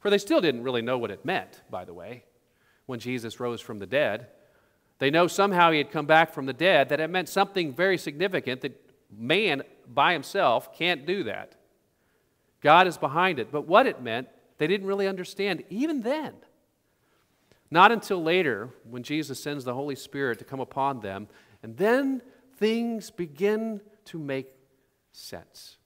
For 0.00 0.10
they 0.10 0.18
still 0.18 0.40
didn't 0.40 0.62
really 0.62 0.82
know 0.82 0.98
what 0.98 1.10
it 1.10 1.24
meant, 1.24 1.62
by 1.70 1.84
the 1.84 1.94
way, 1.94 2.24
when 2.86 2.98
Jesus 2.98 3.40
rose 3.40 3.60
from 3.60 3.78
the 3.78 3.86
dead. 3.86 4.26
They 4.98 5.10
know 5.10 5.26
somehow 5.26 5.70
he 5.70 5.78
had 5.78 5.90
come 5.90 6.06
back 6.06 6.32
from 6.34 6.46
the 6.46 6.52
dead, 6.52 6.90
that 6.90 7.00
it 7.00 7.08
meant 7.08 7.28
something 7.28 7.72
very 7.72 7.96
significant 7.96 8.60
that 8.60 8.78
man 9.10 9.62
by 9.92 10.12
himself 10.12 10.76
can't 10.76 11.06
do 11.06 11.24
that. 11.24 11.54
God 12.62 12.86
is 12.86 12.96
behind 12.96 13.38
it. 13.38 13.52
But 13.52 13.66
what 13.66 13.86
it 13.86 14.00
meant, 14.00 14.28
they 14.58 14.66
didn't 14.66 14.86
really 14.86 15.08
understand, 15.08 15.64
even 15.68 16.02
then. 16.02 16.34
Not 17.70 17.90
until 17.90 18.22
later, 18.22 18.70
when 18.88 19.02
Jesus 19.02 19.42
sends 19.42 19.64
the 19.64 19.74
Holy 19.74 19.96
Spirit 19.96 20.38
to 20.38 20.44
come 20.44 20.60
upon 20.60 21.00
them, 21.00 21.28
and 21.62 21.76
then 21.76 22.22
things 22.56 23.10
begin 23.10 23.80
to 24.06 24.18
make 24.18 24.48
sense. 25.12 25.76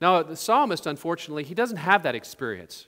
Now, 0.00 0.22
the 0.22 0.36
psalmist, 0.36 0.86
unfortunately, 0.86 1.44
he 1.44 1.54
doesn't 1.54 1.76
have 1.76 2.04
that 2.04 2.14
experience. 2.14 2.86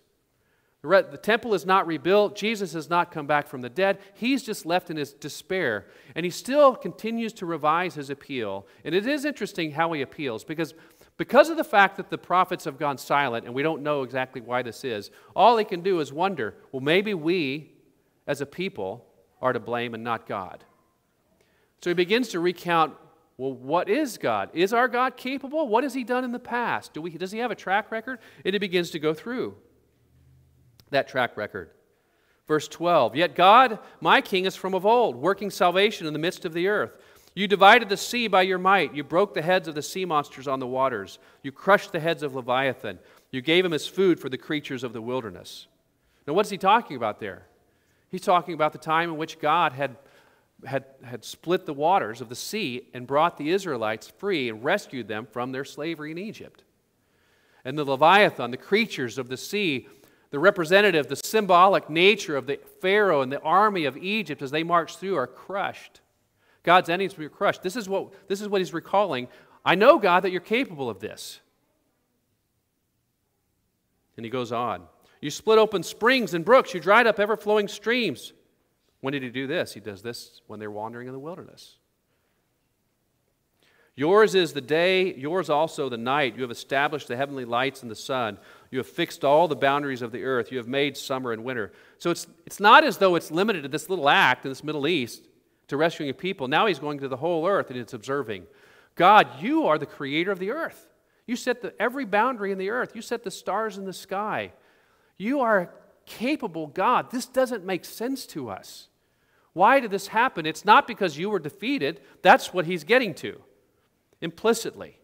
The 0.83 1.21
temple 1.23 1.55
is 1.55 1.65
not 1.65 1.87
rebuilt. 1.87 2.35
Jesus 2.35 2.73
has 2.73 2.91
not 2.91 3.13
come 3.13 3.27
back 3.27 3.47
from 3.47 3.61
the 3.61 3.69
dead. 3.69 3.99
He's 4.15 4.43
just 4.43 4.67
left 4.67 4.91
in 4.91 4.97
his 4.97 5.13
despair. 5.13 5.87
And 6.17 6.25
he 6.25 6.31
still 6.31 6.75
continues 6.75 7.33
to 7.35 7.47
revise 7.47 7.95
his 7.95 8.11
appeal. 8.11 8.67
And 8.85 8.93
it 8.93 9.07
is 9.07 9.25
interesting 9.25 9.73
how 9.73 9.93
he 9.93 10.03
appeals 10.03 10.43
because, 10.43 10.75
because 11.17 11.51
of 11.51 11.57
the 11.57 11.65
fact 11.65 11.97
that 11.97 12.11
the 12.11 12.19
prophets 12.19 12.65
have 12.65 12.79
gone 12.79 12.99
silent 12.99 13.45
and 13.45 13.55
we 13.55 13.63
don't 13.63 13.83
know 13.83 14.03
exactly 14.03 14.41
why 14.41 14.63
this 14.63 14.85
is, 14.85 15.11
all 15.37 15.57
he 15.57 15.65
can 15.65 15.83
do 15.83 16.01
is 16.01 16.13
wonder 16.13 16.55
well, 16.73 16.81
maybe 16.81 17.15
we 17.15 17.73
as 18.27 18.41
a 18.41 18.47
people 18.47 19.07
are 19.41 19.53
to 19.53 19.61
blame 19.61 19.95
and 19.95 20.05
not 20.05 20.27
God. 20.27 20.65
So 21.83 21.91
he 21.91 21.95
begins 21.95 22.29
to 22.29 22.41
recount 22.41 22.95
well, 23.39 23.55
what 23.55 23.89
is 23.89 24.19
God? 24.19 24.51
Is 24.53 24.73
our 24.73 24.89
God 24.89 25.17
capable? 25.17 25.67
What 25.67 25.85
has 25.85 25.95
he 25.95 26.05
done 26.05 26.23
in 26.23 26.33
the 26.33 26.39
past? 26.39 26.93
Do 26.93 27.01
we, 27.01 27.11
does 27.11 27.33
he 27.33 27.39
have 27.39 27.51
a 27.51 27.57
track 27.57 27.91
record? 27.91 28.21
And 28.45 28.55
he 28.55 28.59
begins 28.59 28.91
to 28.91 28.99
go 28.99 29.15
through 29.15 29.57
that 30.91 31.09
track 31.09 31.37
record. 31.37 31.71
Verse 32.47 32.69
12 32.69 33.17
Yet 33.17 33.35
God, 33.35 33.79
my 34.01 34.21
king, 34.21 34.45
is 34.45 34.55
from 34.55 34.75
of 34.75 34.87
old, 34.87 35.17
working 35.17 35.51
salvation 35.51 36.07
in 36.07 36.13
the 36.13 36.19
midst 36.19 36.45
of 36.45 36.53
the 36.53 36.69
earth. 36.69 36.97
You 37.35 37.49
divided 37.49 37.89
the 37.89 37.97
sea 37.97 38.29
by 38.29 38.43
your 38.43 38.59
might. 38.59 38.95
You 38.95 39.05
broke 39.05 39.35
the 39.35 39.43
heads 39.43 39.69
of 39.69 39.75
the 39.75 39.83
sea 39.83 40.05
monsters 40.05 40.47
on 40.47 40.61
the 40.61 40.67
waters. 40.67 41.19
You 41.43 41.53
crushed 41.53 41.93
the 41.93 42.01
heads 42.01 42.23
of 42.23 42.35
Leviathan. 42.35 42.99
You 43.31 43.41
gave 43.41 43.65
him 43.65 43.73
as 43.73 43.87
food 43.87 44.21
for 44.21 44.29
the 44.29 44.39
creatures 44.39 44.85
of 44.85 44.93
the 44.93 45.01
wilderness. 45.01 45.67
Now, 46.27 46.35
what's 46.35 46.51
he 46.51 46.59
talking 46.59 46.97
about 46.97 47.21
there? 47.21 47.47
He's 48.11 48.21
talking 48.21 48.55
about 48.55 48.73
the 48.73 48.79
time 48.79 49.09
in 49.09 49.17
which 49.17 49.41
God 49.41 49.73
had 49.73 49.97
had, 50.65 50.85
had 51.03 51.25
split 51.25 51.67
the 51.67 51.75
waters 51.75 52.21
of 52.21 52.29
the 52.29 52.35
sea 52.35 52.89
and 52.95 53.07
brought 53.07 53.37
the 53.37 53.51
Israelites 53.51 54.09
free 54.19 54.49
and 54.49 54.63
rescued 54.63 55.09
them 55.09 55.27
from 55.27 55.53
their 55.53 55.65
slavery 55.65 56.11
in 56.11 56.19
Egypt. 56.19 56.63
And 57.65 57.79
the 57.79 57.85
Leviathan, 57.85 58.51
the 58.51 58.57
creatures 58.57 59.19
of 59.19 59.29
the 59.29 59.37
sea, 59.37 59.89
the 60.31 60.39
representative, 60.39 61.09
the 61.09 61.17
symbolic 61.17 61.91
nature 61.91 62.37
of 62.37 62.47
the 62.47 62.59
Pharaoh 62.81 63.23
and 63.23 63.31
the 63.31 63.41
army 63.41 63.85
of 63.85 63.97
Egypt 63.97 64.43
as 64.43 64.51
they 64.51 64.63
march 64.63 64.97
through 64.97 65.17
are 65.17 65.27
crushed. 65.27 66.01
God's 66.63 66.89
enemies 66.89 67.17
will 67.17 67.25
be 67.25 67.29
crushed. 67.29 67.63
This 67.63 67.77
is 67.77 67.89
what, 67.89 68.29
this 68.29 68.41
is 68.41 68.49
what 68.49 68.61
he's 68.61 68.73
recalling. 68.73 69.29
I 69.65 69.75
know, 69.75 69.99
God, 69.99 70.21
that 70.21 70.31
you're 70.31 70.41
capable 70.41 70.89
of 70.89 71.01
this. 71.01 71.41
And 74.17 74.25
he 74.25 74.31
goes 74.31 74.53
on. 74.53 74.83
You 75.21 75.31
split 75.31 75.59
open 75.59 75.83
springs 75.83 76.35
and 76.35 76.45
brooks. 76.45 76.75
You 76.75 76.81
dried 76.81 77.07
up 77.07 77.19
ever 77.19 77.37
flowing 77.37 77.69
streams. 77.69 78.33
When 79.01 79.13
did 79.13 79.23
he 79.23 79.31
do 79.31 79.47
this? 79.47 79.73
He 79.73 79.81
does 79.81 80.03
this 80.03 80.41
when 80.47 80.61
they're 80.61 80.71
wandering 80.71 81.09
in 81.09 81.13
the 81.13 81.19
wilderness. 81.19 81.77
Yours 83.95 84.35
is 84.35 84.53
the 84.53 84.61
day, 84.61 85.15
yours 85.15 85.51
also 85.51 85.89
the 85.89 85.99
night. 85.99 86.35
You 86.35 86.43
have 86.43 86.51
established 86.51 87.09
the 87.09 87.17
heavenly 87.17 87.45
lights 87.45 87.83
and 87.83 87.91
the 87.91 87.97
sun. 87.97 88.39
You 88.71 88.79
have 88.79 88.87
fixed 88.87 89.23
all 89.23 89.49
the 89.49 89.57
boundaries 89.57 90.01
of 90.01 90.13
the 90.13 90.25
earth. 90.25 90.51
You 90.51 90.59
have 90.59 90.69
made 90.69 90.97
summer 90.97 91.33
and 91.33 91.45
winter. 91.45 91.73
So 91.99 92.11
it's, 92.11 92.27
it's 92.47 92.59
not 92.59 92.85
as 92.85 92.97
though 92.97 93.17
it's 93.17 93.31
limited 93.31 93.63
to 93.63 93.69
this 93.69 93.91
little 93.91 94.09
act 94.09 94.47
in 94.47 94.51
this 94.51 94.65
Middle 94.65 94.87
East 94.87 95.29
to 95.69 95.77
rescuing 95.77 96.11
a 96.11 96.15
people. 96.15 96.49
Now 96.49 96.67
he's 96.67 96.79
going 96.79 96.99
to 97.01 97.09
the 97.09 97.17
whole 97.17 97.47
earth 97.47 97.71
and 97.71 97.79
it's 97.79 97.95
observing 97.95 98.47
God, 98.95 99.27
you 99.41 99.67
are 99.67 99.79
the 99.79 99.87
creator 99.87 100.31
of 100.31 100.39
the 100.39 100.51
earth. 100.51 100.89
You 101.27 101.37
set 101.37 101.63
the, 101.63 101.73
every 101.81 102.05
boundary 102.05 102.53
in 102.53 102.59
the 102.59 102.71
earth, 102.71 102.95
you 102.95 103.03
set 103.03 103.23
the 103.23 103.31
stars 103.31 103.79
in 103.79 103.85
the 103.85 103.93
sky. 103.93 104.53
You 105.17 105.41
are 105.41 105.59
a 105.61 105.69
capable 106.05 106.67
God. 106.67 107.11
This 107.11 107.27
doesn't 107.27 107.65
make 107.65 107.85
sense 107.85 108.27
to 108.27 108.51
us. 108.51 108.89
Why 109.53 109.81
did 109.81 109.91
this 109.91 110.09
happen? 110.09 110.47
It's 110.47 110.65
not 110.65 110.87
because 110.87 111.19
you 111.19 111.31
were 111.31 111.39
defeated. 111.39 112.01
That's 112.23 112.53
what 112.53 112.67
he's 112.67 112.85
getting 112.85 113.15
to 113.17 113.41
implicitly 114.21 114.99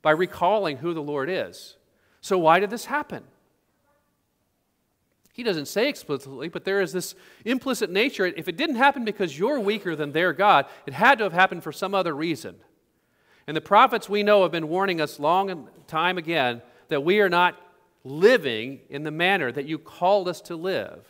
by 0.00 0.12
recalling 0.12 0.78
who 0.78 0.94
the 0.94 1.02
Lord 1.02 1.28
is. 1.28 1.76
So, 2.20 2.38
why 2.38 2.60
did 2.60 2.70
this 2.70 2.86
happen? 2.86 3.24
He 5.34 5.42
doesn't 5.42 5.66
say 5.66 5.88
explicitly, 5.88 6.48
but 6.48 6.64
there 6.64 6.80
is 6.80 6.92
this 6.92 7.16
implicit 7.44 7.90
nature. 7.90 8.24
If 8.24 8.46
it 8.46 8.56
didn't 8.56 8.76
happen 8.76 9.04
because 9.04 9.36
you're 9.36 9.58
weaker 9.58 9.96
than 9.96 10.12
their 10.12 10.32
God, 10.32 10.66
it 10.86 10.94
had 10.94 11.18
to 11.18 11.24
have 11.24 11.32
happened 11.32 11.64
for 11.64 11.72
some 11.72 11.92
other 11.92 12.14
reason. 12.14 12.54
And 13.48 13.56
the 13.56 13.60
prophets 13.60 14.08
we 14.08 14.22
know 14.22 14.42
have 14.42 14.52
been 14.52 14.68
warning 14.68 15.00
us 15.00 15.18
long 15.18 15.50
and 15.50 15.66
time 15.88 16.18
again 16.18 16.62
that 16.86 17.02
we 17.02 17.20
are 17.20 17.28
not 17.28 17.60
living 18.04 18.78
in 18.88 19.02
the 19.02 19.10
manner 19.10 19.50
that 19.50 19.66
you 19.66 19.76
called 19.76 20.28
us 20.28 20.40
to 20.42 20.54
live. 20.54 21.04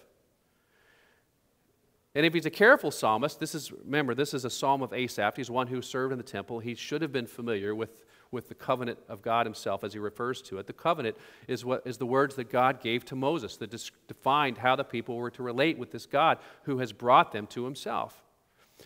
And 2.14 2.24
if 2.24 2.32
he's 2.32 2.46
a 2.46 2.50
careful 2.50 2.90
psalmist, 2.90 3.38
this 3.40 3.54
is, 3.54 3.72
remember, 3.72 4.14
this 4.14 4.32
is 4.32 4.46
a 4.46 4.50
psalm 4.50 4.80
of 4.80 4.94
Asaph. 4.94 5.36
He's 5.36 5.50
one 5.50 5.66
who 5.66 5.82
served 5.82 6.12
in 6.12 6.18
the 6.18 6.24
temple. 6.24 6.60
He 6.60 6.74
should 6.74 7.02
have 7.02 7.12
been 7.12 7.26
familiar 7.26 7.74
with, 7.74 8.04
with 8.34 8.48
the 8.48 8.54
covenant 8.54 8.98
of 9.08 9.22
God 9.22 9.46
Himself 9.46 9.82
as 9.82 9.94
He 9.94 9.98
refers 9.98 10.42
to 10.42 10.58
it. 10.58 10.66
The 10.66 10.74
covenant 10.74 11.16
is, 11.48 11.64
what, 11.64 11.86
is 11.86 11.96
the 11.96 12.04
words 12.04 12.34
that 12.34 12.50
God 12.50 12.82
gave 12.82 13.04
to 13.06 13.16
Moses 13.16 13.56
that 13.56 13.70
defined 14.06 14.58
how 14.58 14.76
the 14.76 14.84
people 14.84 15.16
were 15.16 15.30
to 15.30 15.42
relate 15.42 15.78
with 15.78 15.90
this 15.90 16.04
God 16.04 16.38
who 16.64 16.78
has 16.78 16.92
brought 16.92 17.32
them 17.32 17.46
to 17.48 17.64
Himself. 17.64 18.22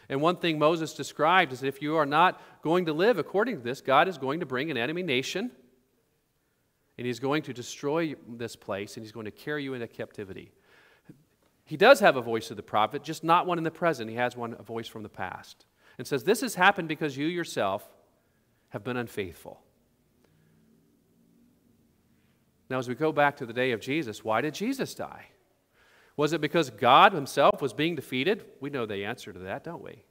And 0.08 0.20
one 0.20 0.36
thing 0.36 0.58
Moses 0.58 0.92
described 0.94 1.52
is 1.52 1.60
that 1.60 1.66
if 1.66 1.82
you 1.82 1.96
are 1.96 2.06
not 2.06 2.40
going 2.62 2.86
to 2.86 2.92
live 2.92 3.18
according 3.18 3.56
to 3.56 3.62
this, 3.62 3.80
God 3.80 4.06
is 4.06 4.18
going 4.18 4.40
to 4.40 4.46
bring 4.46 4.70
an 4.70 4.76
enemy 4.76 5.02
nation 5.02 5.50
and 6.96 7.06
He's 7.06 7.18
going 7.18 7.42
to 7.42 7.52
destroy 7.52 8.14
this 8.28 8.54
place 8.54 8.96
and 8.96 9.04
He's 9.04 9.12
going 9.12 9.24
to 9.24 9.32
carry 9.32 9.64
you 9.64 9.74
into 9.74 9.88
captivity. 9.88 10.52
He 11.64 11.76
does 11.76 12.00
have 12.00 12.16
a 12.16 12.22
voice 12.22 12.50
of 12.50 12.56
the 12.56 12.62
prophet, 12.62 13.02
just 13.02 13.22
not 13.22 13.46
one 13.46 13.58
in 13.58 13.64
the 13.64 13.70
present. 13.70 14.08
He 14.08 14.16
has 14.16 14.36
one, 14.36 14.56
a 14.58 14.62
voice 14.62 14.88
from 14.88 15.02
the 15.02 15.08
past. 15.08 15.66
And 15.98 16.06
says, 16.06 16.24
This 16.24 16.40
has 16.40 16.54
happened 16.54 16.88
because 16.88 17.16
you 17.16 17.26
yourself 17.26 17.88
have 18.70 18.84
been 18.84 18.96
unfaithful. 18.96 19.60
Now, 22.70 22.78
as 22.78 22.88
we 22.88 22.94
go 22.94 23.12
back 23.12 23.36
to 23.38 23.46
the 23.46 23.52
day 23.52 23.72
of 23.72 23.80
Jesus, 23.80 24.22
why 24.22 24.40
did 24.40 24.54
Jesus 24.54 24.94
die? 24.94 25.26
Was 26.16 26.32
it 26.32 26.40
because 26.40 26.68
God 26.70 27.12
Himself 27.12 27.62
was 27.62 27.72
being 27.72 27.94
defeated? 27.94 28.44
We 28.60 28.70
know 28.70 28.84
the 28.84 29.04
answer 29.04 29.32
to 29.32 29.38
that, 29.40 29.64
don't 29.64 29.82
we? 29.82 30.02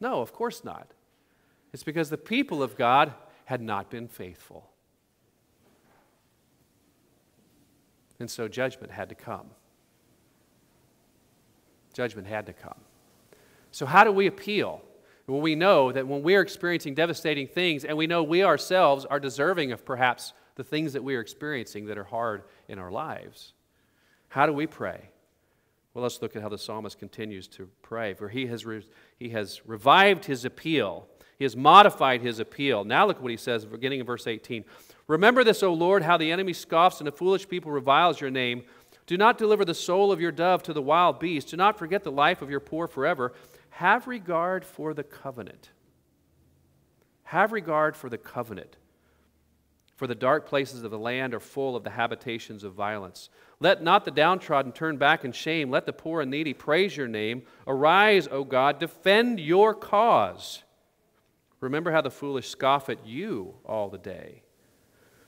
No, 0.00 0.20
of 0.20 0.32
course 0.32 0.64
not. 0.64 0.92
It's 1.72 1.82
because 1.82 2.08
the 2.08 2.16
people 2.16 2.62
of 2.62 2.76
God 2.76 3.12
had 3.44 3.60
not 3.60 3.90
been 3.90 4.08
faithful. 4.08 4.70
And 8.18 8.30
so 8.30 8.48
judgment 8.48 8.92
had 8.92 9.08
to 9.10 9.14
come. 9.14 9.50
Judgment 11.92 12.26
had 12.26 12.46
to 12.46 12.52
come. 12.52 12.80
So, 13.72 13.84
how 13.84 14.04
do 14.04 14.12
we 14.12 14.26
appeal? 14.26 14.82
When 15.26 15.42
we 15.42 15.56
know 15.56 15.90
that 15.90 16.06
when 16.06 16.22
we 16.22 16.36
are 16.36 16.40
experiencing 16.40 16.94
devastating 16.94 17.48
things 17.48 17.84
and 17.84 17.96
we 17.96 18.06
know 18.06 18.22
we 18.22 18.44
ourselves 18.44 19.04
are 19.04 19.20
deserving 19.20 19.72
of 19.72 19.84
perhaps 19.84 20.32
the 20.54 20.64
things 20.64 20.92
that 20.92 21.02
we 21.02 21.16
are 21.16 21.20
experiencing 21.20 21.86
that 21.86 21.98
are 21.98 22.04
hard 22.04 22.44
in 22.68 22.78
our 22.78 22.90
lives, 22.92 23.52
how 24.28 24.46
do 24.46 24.52
we 24.52 24.66
pray? 24.66 25.10
Well, 25.96 26.02
let's 26.02 26.20
look 26.20 26.36
at 26.36 26.42
how 26.42 26.48
the 26.48 26.58
psalmist 26.58 26.98
continues 26.98 27.48
to 27.48 27.68
pray. 27.80 28.12
For 28.12 28.28
he 28.28 28.46
has, 28.48 28.66
re- 28.66 28.86
he 29.18 29.30
has 29.30 29.66
revived 29.66 30.26
his 30.26 30.44
appeal, 30.44 31.08
he 31.38 31.44
has 31.44 31.56
modified 31.56 32.20
his 32.20 32.38
appeal. 32.38 32.84
Now, 32.84 33.06
look 33.06 33.20
what 33.20 33.30
he 33.30 33.36
says, 33.36 33.64
beginning 33.64 34.00
in 34.00 34.06
verse 34.06 34.26
18. 34.26 34.64
Remember 35.06 35.42
this, 35.42 35.62
O 35.62 35.72
Lord, 35.72 36.02
how 36.02 36.16
the 36.16 36.30
enemy 36.30 36.52
scoffs 36.52 37.00
and 37.00 37.06
the 37.06 37.12
foolish 37.12 37.48
people 37.48 37.70
reviles 37.70 38.20
your 38.20 38.30
name. 38.30 38.64
Do 39.06 39.16
not 39.16 39.38
deliver 39.38 39.64
the 39.64 39.74
soul 39.74 40.12
of 40.12 40.20
your 40.20 40.32
dove 40.32 40.62
to 40.64 40.72
the 40.72 40.82
wild 40.82 41.20
beast. 41.20 41.48
Do 41.48 41.56
not 41.56 41.78
forget 41.78 42.04
the 42.04 42.12
life 42.12 42.42
of 42.42 42.50
your 42.50 42.60
poor 42.60 42.86
forever. 42.86 43.32
Have 43.76 44.06
regard 44.06 44.64
for 44.64 44.94
the 44.94 45.04
covenant. 45.04 45.68
Have 47.24 47.52
regard 47.52 47.94
for 47.94 48.08
the 48.08 48.16
covenant. 48.16 48.78
For 49.96 50.06
the 50.06 50.14
dark 50.14 50.46
places 50.48 50.82
of 50.82 50.90
the 50.90 50.98
land 50.98 51.34
are 51.34 51.40
full 51.40 51.76
of 51.76 51.84
the 51.84 51.90
habitations 51.90 52.64
of 52.64 52.72
violence. 52.72 53.28
Let 53.60 53.82
not 53.82 54.06
the 54.06 54.10
downtrodden 54.10 54.72
turn 54.72 54.96
back 54.96 55.26
in 55.26 55.32
shame. 55.32 55.70
Let 55.70 55.84
the 55.84 55.92
poor 55.92 56.22
and 56.22 56.30
needy 56.30 56.54
praise 56.54 56.96
your 56.96 57.06
name. 57.06 57.42
Arise, 57.66 58.26
O 58.30 58.44
God, 58.44 58.80
defend 58.80 59.40
your 59.40 59.74
cause. 59.74 60.62
Remember 61.60 61.92
how 61.92 62.00
the 62.00 62.10
foolish 62.10 62.48
scoff 62.48 62.88
at 62.88 63.06
you 63.06 63.56
all 63.66 63.90
the 63.90 63.98
day. 63.98 64.42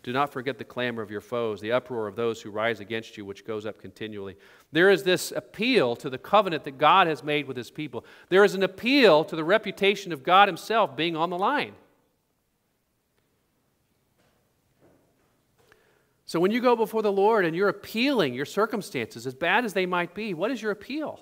Do 0.09 0.15
not 0.15 0.33
forget 0.33 0.57
the 0.57 0.65
clamor 0.65 1.03
of 1.03 1.11
your 1.11 1.21
foes, 1.21 1.61
the 1.61 1.73
uproar 1.73 2.07
of 2.07 2.17
those 2.17 2.41
who 2.41 2.51
rise 2.51 2.81
against 2.81 3.19
you, 3.19 3.27
which 3.27 3.45
goes 3.45 3.67
up 3.67 3.79
continually. 3.79 4.39
There 4.73 4.89
is 4.89 5.03
this 5.03 5.35
appeal 5.37 5.97
to 5.97 6.09
the 6.09 6.17
covenant 6.17 6.65
that 6.65 6.79
God 6.79 7.09
has 7.09 7.23
made 7.23 7.47
with 7.47 7.59
his 7.59 7.71
people. 7.71 8.07
There 8.31 8.43
is 8.43 8.55
an 8.55 8.63
appeal 8.63 9.23
to 9.27 9.37
the 9.37 9.45
reputation 9.45 10.11
of 10.11 10.23
God 10.23 10.49
himself 10.49 10.97
being 10.97 11.15
on 11.15 11.29
the 11.29 11.37
line. 11.37 11.75
So 16.25 16.41
when 16.41 16.53
you 16.53 16.63
go 16.63 16.75
before 16.75 17.03
the 17.03 17.13
Lord 17.13 17.45
and 17.45 17.55
you're 17.55 17.69
appealing 17.69 18.33
your 18.33 18.47
circumstances, 18.47 19.27
as 19.27 19.35
bad 19.35 19.67
as 19.67 19.75
they 19.75 19.85
might 19.85 20.15
be, 20.15 20.33
what 20.33 20.51
is 20.51 20.63
your 20.63 20.73
appeal? 20.73 21.21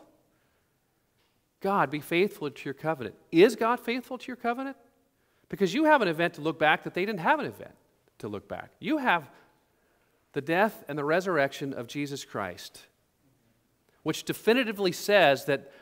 God, 1.59 1.91
be 1.91 1.99
faithful 1.99 2.53
to 2.53 2.65
your 2.65 2.75
covenant. 2.75 3.17
Is 3.33 3.57
God 3.57 3.81
faithful 3.81 4.17
to 4.17 4.29
your 4.29 4.37
covenant? 4.37 4.77
Because 5.49 5.75
you 5.75 5.87
have 5.87 6.03
an 6.03 6.09
event 6.09 6.35
to 6.35 6.41
look 6.41 6.61
back 6.61 6.85
that 6.85 6.95
they 6.95 7.05
didn't 7.05 7.19
have 7.19 7.41
an 7.41 7.47
event 7.47 7.75
to 8.19 8.29
look 8.29 8.49
back. 8.49 8.71
You 8.81 8.99
have 8.99 9.31
the 10.33 10.41
death 10.41 10.85
and 10.89 10.99
the 10.99 11.05
resurrection 11.05 11.73
of 11.73 11.87
Jesus 11.87 12.25
Christ, 12.25 12.83
which 14.03 14.25
definitively 14.25 14.93
says 14.93 15.47
that 15.47 15.73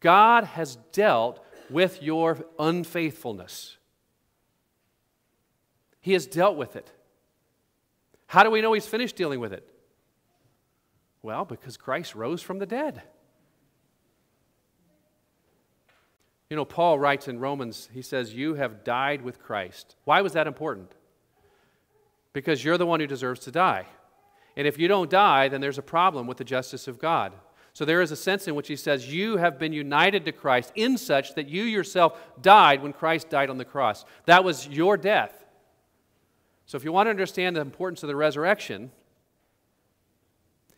God 0.00 0.44
has 0.44 0.76
dealt 0.92 1.44
with 1.68 2.02
your 2.02 2.44
unfaithfulness. 2.58 3.76
He 6.00 6.14
has 6.14 6.26
dealt 6.26 6.56
with 6.56 6.76
it. 6.76 6.90
How 8.26 8.42
do 8.42 8.50
we 8.50 8.60
know 8.60 8.72
He's 8.72 8.86
finished 8.86 9.16
dealing 9.16 9.40
with 9.40 9.52
it? 9.52 9.66
Well, 11.22 11.44
because 11.44 11.76
Christ 11.76 12.14
rose 12.14 12.42
from 12.42 12.58
the 12.58 12.66
dead. 12.66 13.02
You 16.48 16.56
know, 16.56 16.64
Paul 16.64 16.98
writes 16.98 17.28
in 17.28 17.38
Romans, 17.38 17.88
he 17.92 18.02
says, 18.02 18.34
You 18.34 18.54
have 18.54 18.82
died 18.82 19.22
with 19.22 19.40
Christ. 19.40 19.94
Why 20.04 20.20
was 20.20 20.32
that 20.32 20.48
important? 20.48 20.92
Because 22.32 22.64
you're 22.64 22.78
the 22.78 22.86
one 22.86 23.00
who 23.00 23.06
deserves 23.06 23.40
to 23.40 23.50
die. 23.50 23.86
And 24.56 24.66
if 24.66 24.78
you 24.78 24.88
don't 24.88 25.10
die, 25.10 25.48
then 25.48 25.60
there's 25.60 25.78
a 25.78 25.82
problem 25.82 26.26
with 26.26 26.38
the 26.38 26.44
justice 26.44 26.88
of 26.88 26.98
God. 26.98 27.32
So 27.72 27.84
there 27.84 28.02
is 28.02 28.10
a 28.10 28.16
sense 28.16 28.48
in 28.48 28.54
which 28.54 28.68
he 28.68 28.76
says, 28.76 29.12
You 29.12 29.36
have 29.36 29.58
been 29.58 29.72
united 29.72 30.24
to 30.24 30.32
Christ 30.32 30.72
in 30.74 30.98
such 30.98 31.34
that 31.34 31.48
you 31.48 31.62
yourself 31.62 32.18
died 32.42 32.82
when 32.82 32.92
Christ 32.92 33.30
died 33.30 33.48
on 33.48 33.58
the 33.58 33.64
cross. 33.64 34.04
That 34.26 34.44
was 34.44 34.68
your 34.68 34.96
death. 34.96 35.44
So 36.66 36.76
if 36.76 36.84
you 36.84 36.92
want 36.92 37.06
to 37.06 37.10
understand 37.10 37.56
the 37.56 37.60
importance 37.60 38.02
of 38.02 38.08
the 38.08 38.16
resurrection, 38.16 38.90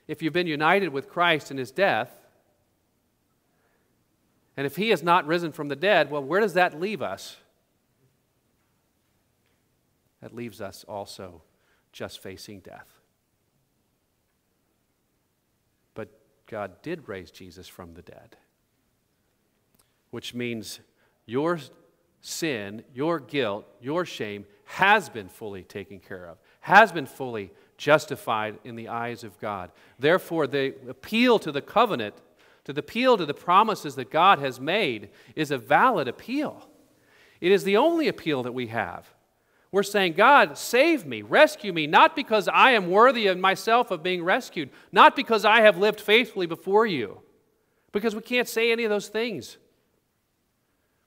if 0.07 0.23
you've 0.23 0.33
been 0.33 0.47
united 0.47 0.91
with 0.91 1.09
Christ 1.09 1.51
in 1.51 1.57
his 1.57 1.71
death, 1.71 2.11
and 4.57 4.67
if 4.67 4.77
he 4.77 4.91
has 4.91 5.03
not 5.03 5.27
risen 5.27 5.53
from 5.53 5.69
the 5.69 5.77
dead, 5.77 6.11
well, 6.11 6.23
where 6.23 6.41
does 6.41 6.55
that 6.55 6.79
leave 6.79 7.01
us? 7.01 7.37
That 10.23 10.35
leaves 10.35 10.61
us 10.61 10.85
also 10.89 11.43
just 11.93 12.23
facing 12.23 12.61
death. 12.61 13.01
But 15.95 16.09
God 16.47 16.81
did 16.83 17.09
raise 17.09 17.31
Jesus 17.31 17.69
from 17.69 17.95
the 17.95 18.03
dead, 18.03 18.37
which 20.11 20.33
means 20.33 20.81
your 21.27 21.59
sin, 22.21 22.85
your 22.95 23.19
guilt, 23.19 23.67
your 23.81 24.07
shame 24.07 24.47
has 24.65 25.11
been 25.11 25.29
fully 25.29 25.65
taken 25.65 25.99
care 25.99 26.27
of, 26.27 26.39
has 26.61 26.93
been 26.93 27.07
fully 27.07 27.51
justified 27.77 28.59
in 28.65 28.77
the 28.77 28.89
eyes 28.89 29.25
of 29.25 29.39
God. 29.41 29.71
Therefore, 29.99 30.47
the 30.47 30.75
appeal 30.89 31.39
to 31.41 31.51
the 31.51 31.61
covenant, 31.61 32.15
to 32.65 32.73
the 32.73 32.81
appeal 32.81 33.17
to 33.17 33.27
the 33.27 33.35
promises 33.35 33.97
that 33.97 34.11
God 34.11 34.39
has 34.39 34.61
made, 34.61 35.11
is 35.35 35.51
a 35.51 35.59
valid 35.59 36.07
appeal. 36.07 36.69
It 37.41 37.51
is 37.51 37.65
the 37.65 37.77
only 37.77 38.07
appeal 38.07 38.45
that 38.45 38.53
we 38.53 38.69
have. 38.69 39.13
We're 39.73 39.83
saying, 39.83 40.13
God, 40.13 40.59
save 40.59 41.07
me, 41.07 41.23
rescue 41.23 41.73
me, 41.73 41.87
not 41.87 42.15
because 42.15 42.47
I 42.47 42.73
am 42.73 42.91
worthy 42.91 43.27
of 43.27 43.39
myself 43.39 43.91
of 43.91 44.03
being 44.03 44.23
rescued, 44.23 44.69
not 44.93 45.17
because 45.17 45.47
I 45.47 45.63
have 45.63 45.79
lived 45.79 45.99
faithfully 45.99 46.47
before 46.47 46.87
you, 46.87 47.21
because 47.91 48.15
we 48.15 48.21
can't 48.21 48.47
say 48.47 48.71
any 48.71 48.85
of 48.85 48.91
those 48.91 49.09
things. 49.09 49.57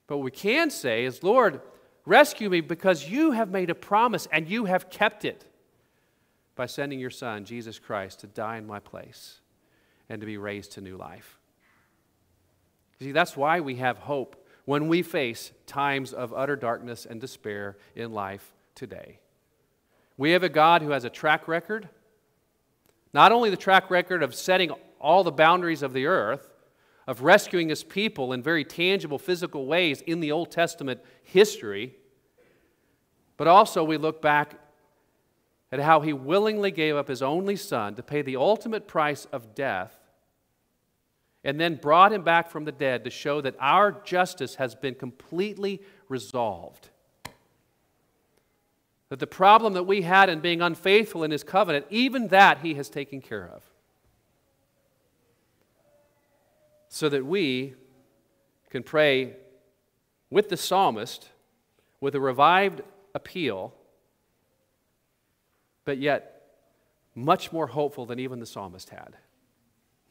But 0.08 0.16
what 0.16 0.24
we 0.24 0.30
can 0.32 0.70
say 0.70 1.04
is, 1.04 1.22
Lord, 1.22 1.60
rescue 2.04 2.50
me 2.50 2.60
because 2.60 3.08
you 3.08 3.30
have 3.30 3.50
made 3.50 3.70
a 3.70 3.74
promise 3.74 4.26
and 4.32 4.48
you 4.48 4.64
have 4.64 4.90
kept 4.90 5.24
it 5.24 5.44
by 6.56 6.66
sending 6.66 6.98
your 6.98 7.10
Son, 7.10 7.44
Jesus 7.44 7.78
Christ, 7.78 8.20
to 8.20 8.26
die 8.26 8.56
in 8.56 8.66
my 8.66 8.80
place 8.80 9.40
and 10.08 10.20
to 10.20 10.26
be 10.26 10.38
raised 10.38 10.72
to 10.72 10.80
new 10.80 10.96
life. 10.96 11.38
You 12.98 13.06
See, 13.06 13.12
that's 13.12 13.36
why 13.36 13.60
we 13.60 13.76
have 13.76 13.98
hope 13.98 14.44
when 14.64 14.88
we 14.88 15.02
face 15.02 15.52
times 15.66 16.12
of 16.12 16.34
utter 16.34 16.56
darkness 16.56 17.06
and 17.06 17.20
despair 17.20 17.76
in 17.94 18.12
life 18.12 18.54
today. 18.76 19.18
We 20.16 20.30
have 20.30 20.44
a 20.44 20.48
God 20.48 20.82
who 20.82 20.90
has 20.90 21.04
a 21.04 21.10
track 21.10 21.48
record, 21.48 21.88
not 23.12 23.32
only 23.32 23.50
the 23.50 23.56
track 23.56 23.90
record 23.90 24.22
of 24.22 24.34
setting 24.34 24.70
all 25.00 25.24
the 25.24 25.32
boundaries 25.32 25.82
of 25.82 25.92
the 25.92 26.06
earth, 26.06 26.48
of 27.06 27.22
rescuing 27.22 27.68
his 27.68 27.82
people 27.82 28.32
in 28.32 28.42
very 28.42 28.64
tangible 28.64 29.18
physical 29.18 29.66
ways 29.66 30.00
in 30.02 30.20
the 30.20 30.32
Old 30.32 30.50
Testament 30.50 31.00
history, 31.22 31.94
but 33.36 33.48
also 33.48 33.82
we 33.82 33.96
look 33.96 34.22
back 34.22 34.54
at 35.70 35.80
how 35.80 36.00
he 36.00 36.12
willingly 36.12 36.70
gave 36.70 36.96
up 36.96 37.08
his 37.08 37.22
only 37.22 37.56
son 37.56 37.94
to 37.94 38.02
pay 38.02 38.22
the 38.22 38.36
ultimate 38.36 38.86
price 38.86 39.26
of 39.26 39.54
death 39.54 39.98
and 41.44 41.60
then 41.60 41.76
brought 41.76 42.12
him 42.12 42.22
back 42.22 42.50
from 42.50 42.64
the 42.64 42.72
dead 42.72 43.04
to 43.04 43.10
show 43.10 43.40
that 43.40 43.54
our 43.60 43.92
justice 43.92 44.56
has 44.56 44.74
been 44.74 44.94
completely 44.94 45.80
resolved. 46.08 46.90
That 49.08 49.20
the 49.20 49.26
problem 49.26 49.74
that 49.74 49.84
we 49.84 50.02
had 50.02 50.28
in 50.28 50.40
being 50.40 50.60
unfaithful 50.60 51.22
in 51.22 51.30
his 51.30 51.44
covenant, 51.44 51.86
even 51.90 52.28
that 52.28 52.58
he 52.58 52.74
has 52.74 52.88
taken 52.88 53.20
care 53.20 53.48
of. 53.48 53.62
So 56.88 57.08
that 57.08 57.24
we 57.24 57.74
can 58.70 58.82
pray 58.82 59.34
with 60.30 60.48
the 60.48 60.56
psalmist 60.56 61.28
with 62.00 62.14
a 62.14 62.20
revived 62.20 62.82
appeal 63.14 63.74
but 65.86 65.98
yet 65.98 66.42
much 67.14 67.50
more 67.50 67.68
hopeful 67.68 68.04
than 68.04 68.18
even 68.18 68.40
the 68.40 68.44
psalmist 68.44 68.90
had. 68.90 69.16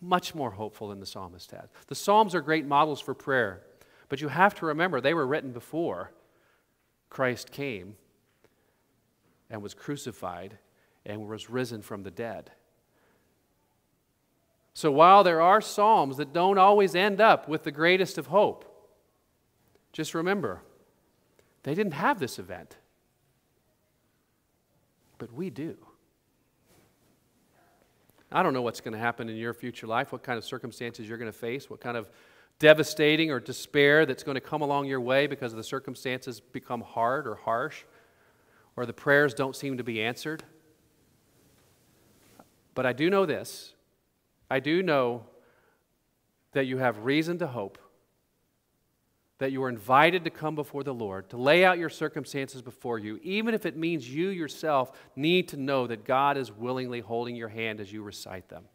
Much 0.02 0.34
more 0.34 0.50
hopeful 0.50 0.88
than 0.88 1.00
the 1.00 1.06
psalmist 1.06 1.52
had. 1.52 1.70
The 1.88 1.96
Psalms 1.96 2.34
are 2.34 2.42
great 2.42 2.66
models 2.66 3.00
for 3.00 3.14
prayer, 3.14 3.62
but 4.10 4.22
you 4.22 4.30
have 4.30 4.56
to 4.56 4.66
remember 4.66 5.00
they 5.00 5.14
were 5.14 5.28
written 5.28 5.52
before 5.52 6.12
Christ 7.10 7.52
came 7.52 7.96
and 9.56 9.64
was 9.64 9.74
crucified 9.74 10.58
and 11.06 11.26
was 11.26 11.50
risen 11.50 11.82
from 11.82 12.04
the 12.04 12.12
dead. 12.12 12.52
So 14.74 14.92
while 14.92 15.24
there 15.24 15.42
are 15.42 15.62
Psalms 15.62 16.18
that 16.18 16.34
don't 16.34 16.58
always 16.58 16.94
end 16.94 17.22
up 17.22 17.48
with 17.48 17.64
the 17.64 17.72
greatest 17.72 18.18
of 18.18 18.28
hope, 18.28 18.66
just 19.94 20.14
remember, 20.14 20.62
they 21.64 21.74
didn't 21.74 21.94
have 21.94 22.20
this 22.20 22.38
event. 22.38 22.76
But 25.20 25.32
we 25.32 25.50
do. 25.50 25.78
I 28.30 28.44
don't 28.44 28.54
know 28.54 28.62
what's 28.62 28.82
going 28.82 28.92
to 28.92 29.00
happen 29.00 29.30
in 29.30 29.38
your 29.38 29.54
future 29.54 29.88
life, 29.88 30.12
what 30.12 30.22
kind 30.22 30.38
of 30.38 30.44
circumstances 30.44 31.08
you're 31.08 31.18
going 31.18 31.32
to 31.32 31.38
face, 31.38 31.70
what 31.70 31.80
kind 31.80 31.96
of 31.96 32.10
devastating 32.60 33.32
or 33.32 33.40
despair 33.40 34.06
that's 34.06 34.24
going 34.24 34.36
to 34.36 34.42
come 34.42 34.62
along 34.62 34.88
your 34.88 35.00
way 35.00 35.28
because 35.28 35.54
the 35.54 35.64
circumstances 35.64 36.42
become 36.42 36.82
hard 36.82 37.26
or 37.26 37.36
harsh, 37.36 37.86
or 38.76 38.86
the 38.86 38.94
prayers 38.94 39.34
don't 39.34 39.56
seem 39.56 39.78
to 39.78 39.84
be 39.84 40.02
answered. 40.02 40.44
But 42.74 42.86
I 42.86 42.94
do 42.94 43.10
know 43.10 43.26
this 43.26 43.74
I 44.50 44.60
do 44.60 44.84
know 44.84 45.26
that 46.52 46.66
you 46.66 46.78
have 46.78 47.00
reason 47.00 47.40
to 47.40 47.48
hope, 47.48 47.78
that 49.40 49.52
you 49.52 49.64
are 49.64 49.70
invited 49.70 50.24
to 50.24 50.30
come 50.30 50.56
before 50.56 50.84
the 50.84 50.94
Lord, 50.94 51.30
to 51.30 51.38
lay 51.38 51.66
out 51.66 51.78
your 51.78 51.90
circumstances 51.90 52.62
before 52.62 53.00
you, 53.00 53.20
even 53.24 53.54
if 53.54 53.66
it 53.66 53.76
means 53.76 54.08
you 54.08 54.30
yourself 54.30 54.92
need 55.16 55.50
to 55.50 55.58
know 55.58 55.88
that 55.88 56.06
God 56.06 56.38
is 56.38 56.52
willingly 56.52 57.02
holding 57.02 57.36
your 57.36 57.50
hand 57.50 57.80
as 57.80 57.92
you 57.92 58.04
recite 58.04 58.48
them. 58.48 58.66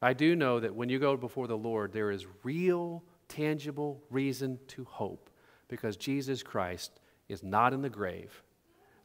I 0.00 0.12
do 0.12 0.36
know 0.36 0.60
that 0.60 0.74
when 0.74 0.90
you 0.90 0.98
go 0.98 1.16
before 1.16 1.46
the 1.46 1.56
Lord, 1.56 1.92
there 1.92 2.10
is 2.10 2.26
real, 2.42 3.02
tangible 3.28 4.02
reason 4.10 4.58
to 4.68 4.84
hope 4.84 5.30
because 5.68 5.96
Jesus 5.96 6.42
Christ 6.42 6.92
is 7.28 7.42
not 7.42 7.72
in 7.72 7.82
the 7.82 7.90
grave, 7.90 8.42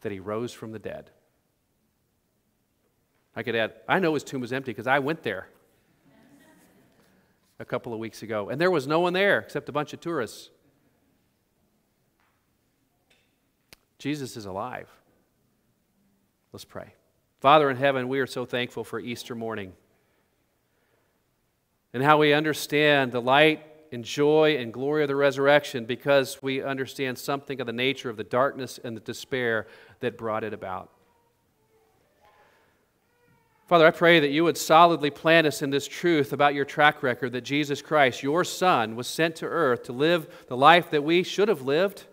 that 0.02 0.12
he 0.12 0.20
rose 0.20 0.54
from 0.54 0.72
the 0.72 0.80
dead. 0.80 1.10
I 3.36 3.44
could 3.44 3.56
add, 3.56 3.74
I 3.88 4.00
know 4.00 4.14
his 4.14 4.24
tomb 4.24 4.42
was 4.42 4.52
empty 4.52 4.72
because 4.72 4.88
I 4.88 5.00
went 5.00 5.24
there 5.24 5.48
a 7.60 7.66
couple 7.66 7.94
of 7.94 8.00
weeks 8.00 8.24
ago, 8.24 8.50
and 8.50 8.60
there 8.60 8.72
was 8.72 8.88
no 8.88 9.00
one 9.00 9.14
there 9.14 9.40
except 9.40 9.70
a 9.70 9.72
bunch 9.72 9.94
of 9.94 10.00
tourists. 10.00 10.50
Jesus 13.98 14.38
is 14.38 14.46
alive. 14.46 14.90
Let's 16.54 16.66
pray. 16.66 16.94
Father 17.42 17.70
in 17.70 17.78
heaven, 17.78 18.08
we 18.08 18.20
are 18.20 18.28
so 18.28 18.46
thankful 18.46 18.84
for 18.84 19.00
Easter 19.00 19.36
morning 19.36 19.74
and 21.94 22.04
how 22.04 22.18
we 22.18 22.34
understand 22.34 23.12
the 23.12 23.22
light 23.22 23.64
and 23.92 24.04
joy 24.04 24.58
and 24.58 24.74
glory 24.74 25.04
of 25.04 25.08
the 25.08 25.16
resurrection 25.16 25.86
because 25.86 26.42
we 26.42 26.62
understand 26.62 27.18
something 27.18 27.60
of 27.60 27.68
the 27.68 27.74
nature 27.74 28.10
of 28.10 28.18
the 28.18 28.24
darkness 28.24 28.80
and 28.84 28.96
the 28.96 29.02
despair 29.02 29.68
that 30.00 30.18
brought 30.18 30.44
it 30.44 30.54
about. 30.54 30.92
Father, 33.68 33.86
I 33.86 33.92
pray 33.92 34.20
that 34.20 34.32
you 34.32 34.44
would 34.46 34.58
solidly 34.58 35.12
plant 35.12 35.46
us 35.46 35.62
in 35.62 35.70
this 35.70 35.88
truth 35.88 36.34
about 36.34 36.56
your 36.56 36.66
track 36.66 37.04
record 37.04 37.34
that 37.34 37.42
Jesus 37.42 37.84
Christ, 37.84 38.24
your 38.24 38.44
Son, 38.44 38.96
was 38.96 39.06
sent 39.06 39.36
to 39.38 39.46
earth 39.46 39.84
to 39.84 39.94
live 39.94 40.46
the 40.48 40.58
life 40.58 40.90
that 40.90 41.04
we 41.04 41.22
should 41.22 41.48
have 41.50 41.62
lived 41.62 42.06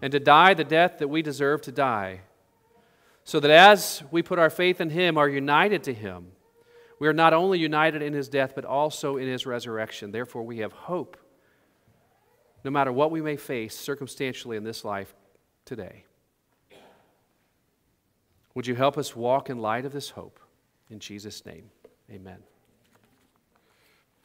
and 0.00 0.12
to 0.12 0.20
die 0.20 0.54
the 0.54 0.62
death 0.62 0.98
that 0.98 1.08
we 1.08 1.22
deserve 1.22 1.62
to 1.62 1.72
die. 1.72 2.20
So 3.24 3.40
that 3.40 3.50
as 3.50 4.04
we 4.12 4.22
put 4.22 4.38
our 4.38 4.50
faith 4.50 4.80
in 4.80 4.90
Him, 4.90 5.18
are 5.18 5.28
united 5.28 5.82
to 5.84 5.92
Him, 5.92 6.28
we 6.98 7.08
are 7.08 7.12
not 7.12 7.32
only 7.32 7.58
united 7.58 8.02
in 8.02 8.12
His 8.12 8.28
death, 8.28 8.52
but 8.54 8.64
also 8.64 9.16
in 9.16 9.28
His 9.28 9.46
resurrection. 9.46 10.12
Therefore, 10.12 10.42
we 10.42 10.58
have 10.58 10.72
hope 10.72 11.16
no 12.64 12.70
matter 12.70 12.90
what 12.90 13.10
we 13.10 13.20
may 13.20 13.36
face 13.36 13.76
circumstantially 13.76 14.56
in 14.56 14.64
this 14.64 14.84
life 14.84 15.14
today. 15.66 16.04
Would 18.54 18.66
you 18.66 18.74
help 18.74 18.96
us 18.96 19.14
walk 19.14 19.50
in 19.50 19.58
light 19.58 19.84
of 19.84 19.92
this 19.92 20.10
hope? 20.10 20.40
In 20.88 20.98
Jesus' 20.98 21.44
name, 21.44 21.70
amen. 22.10 22.38